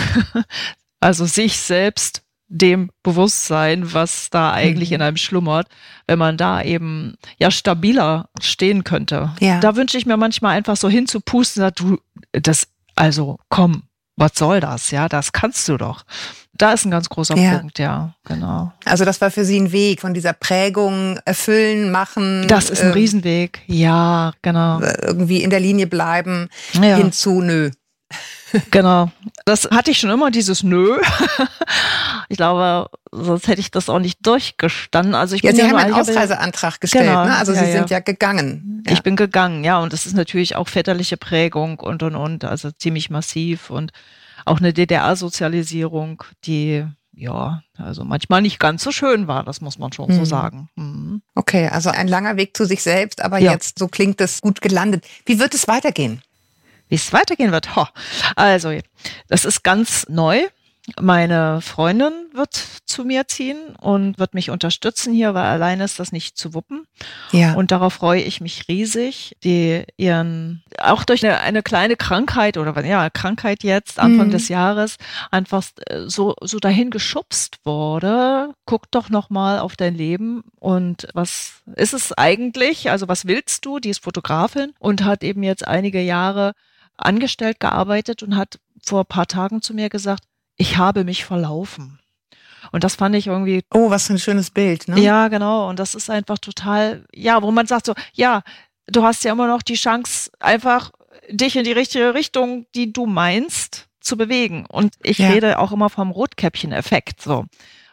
also 1.00 1.26
sich 1.26 1.58
selbst 1.58 2.22
dem 2.48 2.90
Bewusstsein, 3.02 3.92
was 3.92 4.30
da 4.30 4.52
eigentlich 4.52 4.90
mhm. 4.90 4.96
in 4.96 5.02
einem 5.02 5.16
schlummert, 5.16 5.68
wenn 6.06 6.18
man 6.18 6.36
da 6.36 6.62
eben 6.62 7.16
ja 7.38 7.50
stabiler 7.50 8.28
stehen 8.40 8.84
könnte. 8.84 9.32
Ja. 9.40 9.60
Da 9.60 9.76
wünsche 9.76 9.98
ich 9.98 10.06
mir 10.06 10.16
manchmal 10.16 10.56
einfach 10.56 10.76
so 10.76 10.88
hinzupusten, 10.88 11.70
du, 11.76 11.98
das, 12.32 12.68
also 12.96 13.38
komm, 13.50 13.82
was 14.16 14.32
soll 14.34 14.60
das? 14.60 14.90
Ja, 14.90 15.08
das 15.08 15.32
kannst 15.32 15.68
du 15.68 15.76
doch. 15.76 16.04
Da 16.52 16.72
ist 16.72 16.84
ein 16.84 16.90
ganz 16.90 17.08
großer 17.08 17.36
ja. 17.36 17.58
Punkt, 17.58 17.78
ja, 17.78 18.14
genau. 18.24 18.72
Also 18.84 19.04
das 19.04 19.20
war 19.20 19.30
für 19.30 19.44
Sie 19.44 19.60
ein 19.60 19.70
Weg 19.70 20.00
von 20.00 20.12
dieser 20.12 20.32
Prägung 20.32 21.18
erfüllen, 21.24 21.92
machen. 21.92 22.48
Das 22.48 22.68
ist 22.68 22.80
ein 22.80 22.88
ähm, 22.88 22.94
Riesenweg, 22.94 23.62
ja, 23.66 24.32
genau. 24.42 24.80
Irgendwie 24.80 25.42
in 25.42 25.50
der 25.50 25.60
Linie 25.60 25.86
bleiben, 25.86 26.48
ja. 26.72 26.96
hinzu, 26.96 27.42
nö. 27.42 27.70
Genau. 28.70 29.10
Das 29.44 29.68
hatte 29.70 29.90
ich 29.90 29.98
schon 29.98 30.10
immer, 30.10 30.30
dieses 30.30 30.62
Nö. 30.62 30.98
ich 32.28 32.36
glaube, 32.36 32.90
sonst 33.10 33.48
hätte 33.48 33.60
ich 33.60 33.70
das 33.70 33.88
auch 33.88 33.98
nicht 33.98 34.26
durchgestanden. 34.26 35.14
Also 35.14 35.36
ich 35.36 35.42
ja, 35.42 35.50
bin 35.50 35.56
Sie 35.56 35.62
ja 35.62 35.68
haben 35.68 35.76
einen 35.76 35.94
Ausreiseantrag 35.94 36.80
gestellt, 36.80 37.06
genau, 37.06 37.24
ne? 37.24 37.36
Also 37.36 37.52
ja, 37.52 37.64
Sie 37.64 37.72
sind 37.72 37.90
ja, 37.90 38.00
gegangen. 38.00 38.82
Ich 38.88 39.02
bin 39.02 39.16
gegangen, 39.16 39.64
ja. 39.64 39.78
Und 39.78 39.92
das 39.92 40.06
ist 40.06 40.14
natürlich 40.14 40.56
auch 40.56 40.68
väterliche 40.68 41.16
Prägung 41.16 41.80
und, 41.80 42.02
und, 42.02 42.14
und. 42.14 42.44
Also 42.44 42.70
ziemlich 42.70 43.10
massiv 43.10 43.70
und 43.70 43.92
auch 44.44 44.58
eine 44.58 44.72
DDR-Sozialisierung, 44.72 46.24
die 46.44 46.84
ja, 47.18 47.62
also 47.76 48.04
manchmal 48.04 48.42
nicht 48.42 48.60
ganz 48.60 48.82
so 48.84 48.92
schön 48.92 49.26
war, 49.26 49.42
das 49.42 49.60
muss 49.60 49.78
man 49.78 49.92
schon 49.92 50.10
mhm. 50.10 50.18
so 50.18 50.24
sagen. 50.24 50.68
Mhm. 50.76 51.22
Okay, 51.34 51.68
also 51.68 51.90
ein 51.90 52.06
langer 52.06 52.36
Weg 52.36 52.56
zu 52.56 52.64
sich 52.64 52.82
selbst, 52.82 53.20
aber 53.20 53.38
ja. 53.38 53.52
jetzt, 53.52 53.78
so 53.78 53.88
klingt 53.88 54.20
es, 54.20 54.40
gut 54.40 54.60
gelandet. 54.60 55.04
Wie 55.26 55.40
wird 55.40 55.54
es 55.54 55.66
weitergehen? 55.66 56.22
Wie 56.88 56.94
es 56.94 57.12
weitergehen 57.12 57.52
wird? 57.52 57.76
Ho. 57.76 57.86
Also, 58.36 58.72
das 59.28 59.44
ist 59.44 59.62
ganz 59.62 60.06
neu. 60.08 60.48
Meine 60.98 61.60
Freundin 61.60 62.12
wird 62.32 62.54
zu 62.86 63.04
mir 63.04 63.26
ziehen 63.28 63.76
und 63.78 64.18
wird 64.18 64.32
mich 64.32 64.48
unterstützen 64.48 65.12
hier, 65.12 65.34
weil 65.34 65.44
alleine 65.44 65.84
ist 65.84 66.00
das 66.00 66.12
nicht 66.12 66.38
zu 66.38 66.54
wuppen. 66.54 66.86
Ja. 67.30 67.52
Und 67.54 67.70
darauf 67.70 67.94
freue 67.94 68.22
ich 68.22 68.40
mich 68.40 68.68
riesig, 68.68 69.36
die 69.44 69.84
ihren, 69.98 70.62
auch 70.80 71.04
durch 71.04 71.24
eine, 71.26 71.40
eine 71.40 71.62
kleine 71.62 71.96
Krankheit 71.96 72.56
oder 72.56 72.82
ja, 72.86 73.10
Krankheit 73.10 73.64
jetzt, 73.64 73.98
Anfang 73.98 74.28
mhm. 74.28 74.32
des 74.32 74.48
Jahres, 74.48 74.96
einfach 75.30 75.62
äh, 75.86 76.06
so, 76.06 76.34
so 76.40 76.58
dahin 76.58 76.90
geschubst 76.90 77.58
wurde. 77.64 78.54
Guck 78.64 78.90
doch 78.90 79.10
nochmal 79.10 79.58
auf 79.58 79.76
dein 79.76 79.94
Leben 79.94 80.42
und 80.58 81.08
was 81.12 81.62
ist 81.76 81.92
es 81.92 82.12
eigentlich? 82.12 82.90
Also 82.90 83.08
was 83.08 83.26
willst 83.26 83.66
du? 83.66 83.78
Die 83.78 83.90
ist 83.90 84.02
Fotografin 84.02 84.72
und 84.78 85.04
hat 85.04 85.22
eben 85.22 85.42
jetzt 85.42 85.68
einige 85.68 86.00
Jahre 86.00 86.54
angestellt 86.98 87.60
gearbeitet 87.60 88.22
und 88.22 88.36
hat 88.36 88.58
vor 88.84 89.04
paar 89.04 89.26
Tagen 89.26 89.62
zu 89.62 89.74
mir 89.74 89.88
gesagt, 89.88 90.24
ich 90.56 90.76
habe 90.76 91.04
mich 91.04 91.24
verlaufen. 91.24 91.98
Und 92.72 92.84
das 92.84 92.96
fand 92.96 93.14
ich 93.14 93.28
irgendwie. 93.28 93.62
Oh, 93.72 93.90
was 93.90 94.06
für 94.06 94.14
ein 94.14 94.18
schönes 94.18 94.50
Bild, 94.50 94.88
ne? 94.88 95.00
Ja, 95.00 95.28
genau. 95.28 95.68
Und 95.68 95.78
das 95.78 95.94
ist 95.94 96.10
einfach 96.10 96.38
total, 96.38 97.04
ja, 97.14 97.42
wo 97.42 97.50
man 97.50 97.66
sagt 97.66 97.86
so, 97.86 97.94
ja, 98.12 98.42
du 98.86 99.02
hast 99.02 99.24
ja 99.24 99.32
immer 99.32 99.46
noch 99.46 99.62
die 99.62 99.74
Chance, 99.74 100.30
einfach 100.40 100.90
dich 101.30 101.56
in 101.56 101.64
die 101.64 101.72
richtige 101.72 102.14
Richtung, 102.14 102.66
die 102.74 102.92
du 102.92 103.06
meinst, 103.06 103.88
zu 104.00 104.16
bewegen. 104.16 104.66
Und 104.66 104.94
ich 105.02 105.18
ja. 105.18 105.28
rede 105.28 105.58
auch 105.58 105.72
immer 105.72 105.90
vom 105.90 106.10
Rotkäppchen-Effekt, 106.10 107.22
so. 107.22 107.44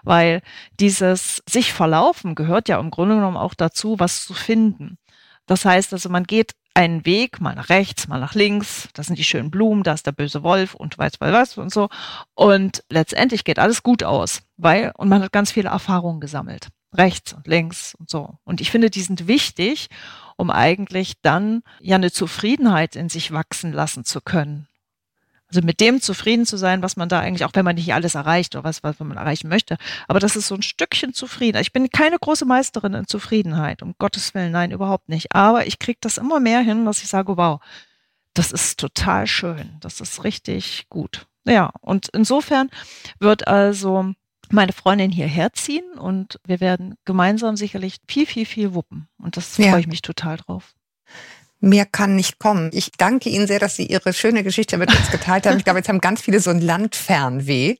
Weil 0.03 0.41
dieses 0.79 1.41
sich 1.47 1.73
verlaufen 1.73 2.35
gehört 2.35 2.69
ja 2.69 2.79
im 2.79 2.91
Grunde 2.91 3.15
genommen 3.15 3.37
auch 3.37 3.53
dazu, 3.55 3.99
was 3.99 4.25
zu 4.25 4.33
finden. 4.33 4.97
Das 5.47 5.65
heißt 5.65 5.93
also, 5.93 6.09
man 6.09 6.25
geht 6.25 6.53
einen 6.75 7.05
Weg, 7.05 7.41
mal 7.41 7.55
nach 7.55 7.69
rechts, 7.69 8.07
mal 8.07 8.19
nach 8.19 8.35
links, 8.35 8.89
da 8.93 9.01
sind 9.01 9.17
die 9.17 9.23
schönen 9.23 9.49
Blumen, 9.49 9.83
da 9.83 9.93
ist 9.93 10.05
der 10.05 10.11
böse 10.11 10.43
Wolf 10.43 10.75
und 10.75 10.97
weiß 10.97 11.19
weiß 11.19 11.33
was 11.33 11.57
und 11.57 11.73
so. 11.73 11.89
Und 12.35 12.83
letztendlich 12.89 13.45
geht 13.45 13.59
alles 13.59 13.81
gut 13.81 14.03
aus, 14.03 14.41
weil, 14.57 14.91
und 14.97 15.09
man 15.09 15.23
hat 15.23 15.31
ganz 15.31 15.51
viele 15.51 15.69
Erfahrungen 15.69 16.19
gesammelt. 16.19 16.67
Rechts 16.93 17.33
und 17.33 17.47
links 17.47 17.95
und 17.95 18.09
so. 18.09 18.37
Und 18.43 18.61
ich 18.61 18.71
finde, 18.71 18.89
die 18.89 19.01
sind 19.01 19.27
wichtig, 19.27 19.89
um 20.37 20.51
eigentlich 20.51 21.13
dann 21.21 21.63
ja 21.79 21.95
eine 21.95 22.11
Zufriedenheit 22.11 22.95
in 22.95 23.09
sich 23.09 23.31
wachsen 23.31 23.71
lassen 23.71 24.05
zu 24.05 24.21
können. 24.21 24.67
Also 25.47 25.61
mit 25.61 25.79
dem 25.79 26.01
zufrieden 26.01 26.45
zu 26.45 26.57
sein, 26.57 26.81
was 26.81 26.97
man 26.97 27.07
da 27.07 27.19
eigentlich, 27.19 27.45
auch 27.45 27.53
wenn 27.53 27.65
man 27.65 27.75
nicht 27.75 27.93
alles 27.93 28.15
erreicht 28.15 28.55
oder 28.55 28.63
was, 28.63 28.83
was 28.83 28.99
man 28.99 29.15
erreichen 29.15 29.47
möchte, 29.47 29.77
aber 30.07 30.19
das 30.19 30.35
ist 30.35 30.47
so 30.47 30.55
ein 30.55 30.63
Stückchen 30.63 31.13
zufrieden. 31.13 31.61
Ich 31.61 31.71
bin 31.71 31.89
keine 31.89 32.17
große 32.17 32.45
Meisterin 32.45 32.95
in 32.95 33.07
Zufriedenheit, 33.07 33.83
um 33.83 33.93
Gottes 33.99 34.33
Willen, 34.33 34.51
nein, 34.51 34.71
überhaupt 34.71 35.07
nicht. 35.07 35.33
Aber 35.33 35.67
ich 35.67 35.77
kriege 35.77 35.99
das 36.01 36.17
immer 36.17 36.39
mehr 36.39 36.61
hin, 36.61 36.85
dass 36.85 37.03
ich 37.03 37.09
sage, 37.09 37.37
wow, 37.37 37.61
das 38.33 38.51
ist 38.51 38.79
total 38.79 39.27
schön, 39.27 39.77
das 39.81 40.01
ist 40.01 40.23
richtig 40.23 40.87
gut. 40.89 41.27
Ja, 41.45 41.71
und 41.81 42.09
insofern 42.09 42.69
wird 43.19 43.47
also 43.47 44.13
meine 44.51 44.73
Freundin 44.73 45.11
hierher 45.11 45.53
ziehen 45.53 45.85
und 45.97 46.39
wir 46.45 46.59
werden 46.59 46.95
gemeinsam 47.05 47.55
sicherlich 47.55 47.97
viel, 48.07 48.25
viel, 48.25 48.45
viel 48.45 48.73
wuppen. 48.73 49.07
Und 49.17 49.37
das 49.37 49.57
ja. 49.57 49.71
freue 49.71 49.81
ich 49.81 49.87
mich 49.87 50.01
total 50.01 50.37
drauf. 50.37 50.73
Mehr 51.65 51.85
kann 51.85 52.15
nicht 52.15 52.37
kommen. 52.37 52.69
Ich 52.73 52.91
danke 52.91 53.29
Ihnen 53.29 53.47
sehr, 53.47 53.57
dass 53.59 53.75
Sie 53.75 53.87
Ihre 53.87 54.13
schöne 54.13 54.43
Geschichte 54.43 54.77
mit 54.77 54.95
uns 54.95 55.09
geteilt 55.09 55.47
haben. 55.47 55.57
Ich 55.57 55.63
glaube, 55.63 55.79
jetzt 55.79 55.89
haben 55.89 55.99
ganz 55.99 56.21
viele 56.21 56.39
so 56.39 56.51
ein 56.51 56.61
Landfernweh. 56.61 57.77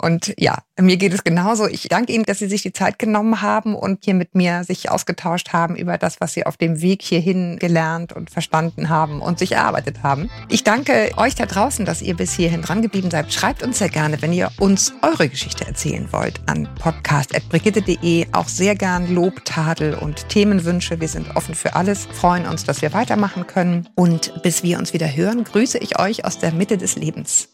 Und 0.00 0.34
ja, 0.38 0.58
mir 0.80 0.96
geht 0.96 1.12
es 1.12 1.24
genauso. 1.24 1.66
Ich 1.66 1.88
danke 1.88 2.12
Ihnen, 2.12 2.24
dass 2.24 2.38
Sie 2.38 2.48
sich 2.48 2.62
die 2.62 2.72
Zeit 2.72 2.98
genommen 2.98 3.42
haben 3.42 3.74
und 3.74 4.04
hier 4.04 4.14
mit 4.14 4.34
mir 4.34 4.64
sich 4.64 4.90
ausgetauscht 4.90 5.52
haben 5.52 5.76
über 5.76 5.98
das, 5.98 6.20
was 6.20 6.32
Sie 6.32 6.46
auf 6.46 6.56
dem 6.56 6.80
Weg 6.80 7.02
hierhin 7.02 7.58
gelernt 7.58 8.12
und 8.12 8.30
verstanden 8.30 8.88
haben 8.88 9.20
und 9.20 9.38
sich 9.38 9.52
erarbeitet 9.52 10.02
haben. 10.02 10.30
Ich 10.48 10.64
danke 10.64 11.10
euch 11.16 11.34
da 11.34 11.46
draußen, 11.46 11.84
dass 11.84 12.02
ihr 12.02 12.16
bis 12.16 12.32
hierhin 12.32 12.62
dran 12.62 12.82
geblieben 12.82 13.10
seid. 13.10 13.32
Schreibt 13.32 13.62
uns 13.62 13.78
sehr 13.78 13.88
gerne, 13.88 14.20
wenn 14.22 14.32
ihr 14.32 14.50
uns 14.58 14.92
eure 15.02 15.28
Geschichte 15.28 15.66
erzählen 15.66 16.08
wollt, 16.12 16.40
an 16.46 16.68
podcast.brigitte.de. 16.76 18.26
Auch 18.32 18.48
sehr 18.48 18.74
gern 18.74 19.12
Lob, 19.12 19.44
Tadel 19.44 19.94
und 19.94 20.28
Themenwünsche. 20.28 21.00
Wir 21.00 21.08
sind 21.08 21.34
offen 21.36 21.54
für 21.54 21.74
alles, 21.74 22.06
freuen 22.06 22.46
uns, 22.46 22.64
dass 22.64 22.82
wir 22.82 22.92
weitermachen 22.92 23.46
können. 23.46 23.88
Und 23.94 24.42
bis 24.42 24.62
wir 24.62 24.78
uns 24.78 24.92
wieder 24.92 25.14
hören, 25.14 25.44
grüße 25.44 25.78
ich 25.78 25.98
euch 25.98 26.24
aus 26.24 26.38
der 26.38 26.52
Mitte 26.52 26.78
des 26.78 26.96
Lebens. 26.96 27.48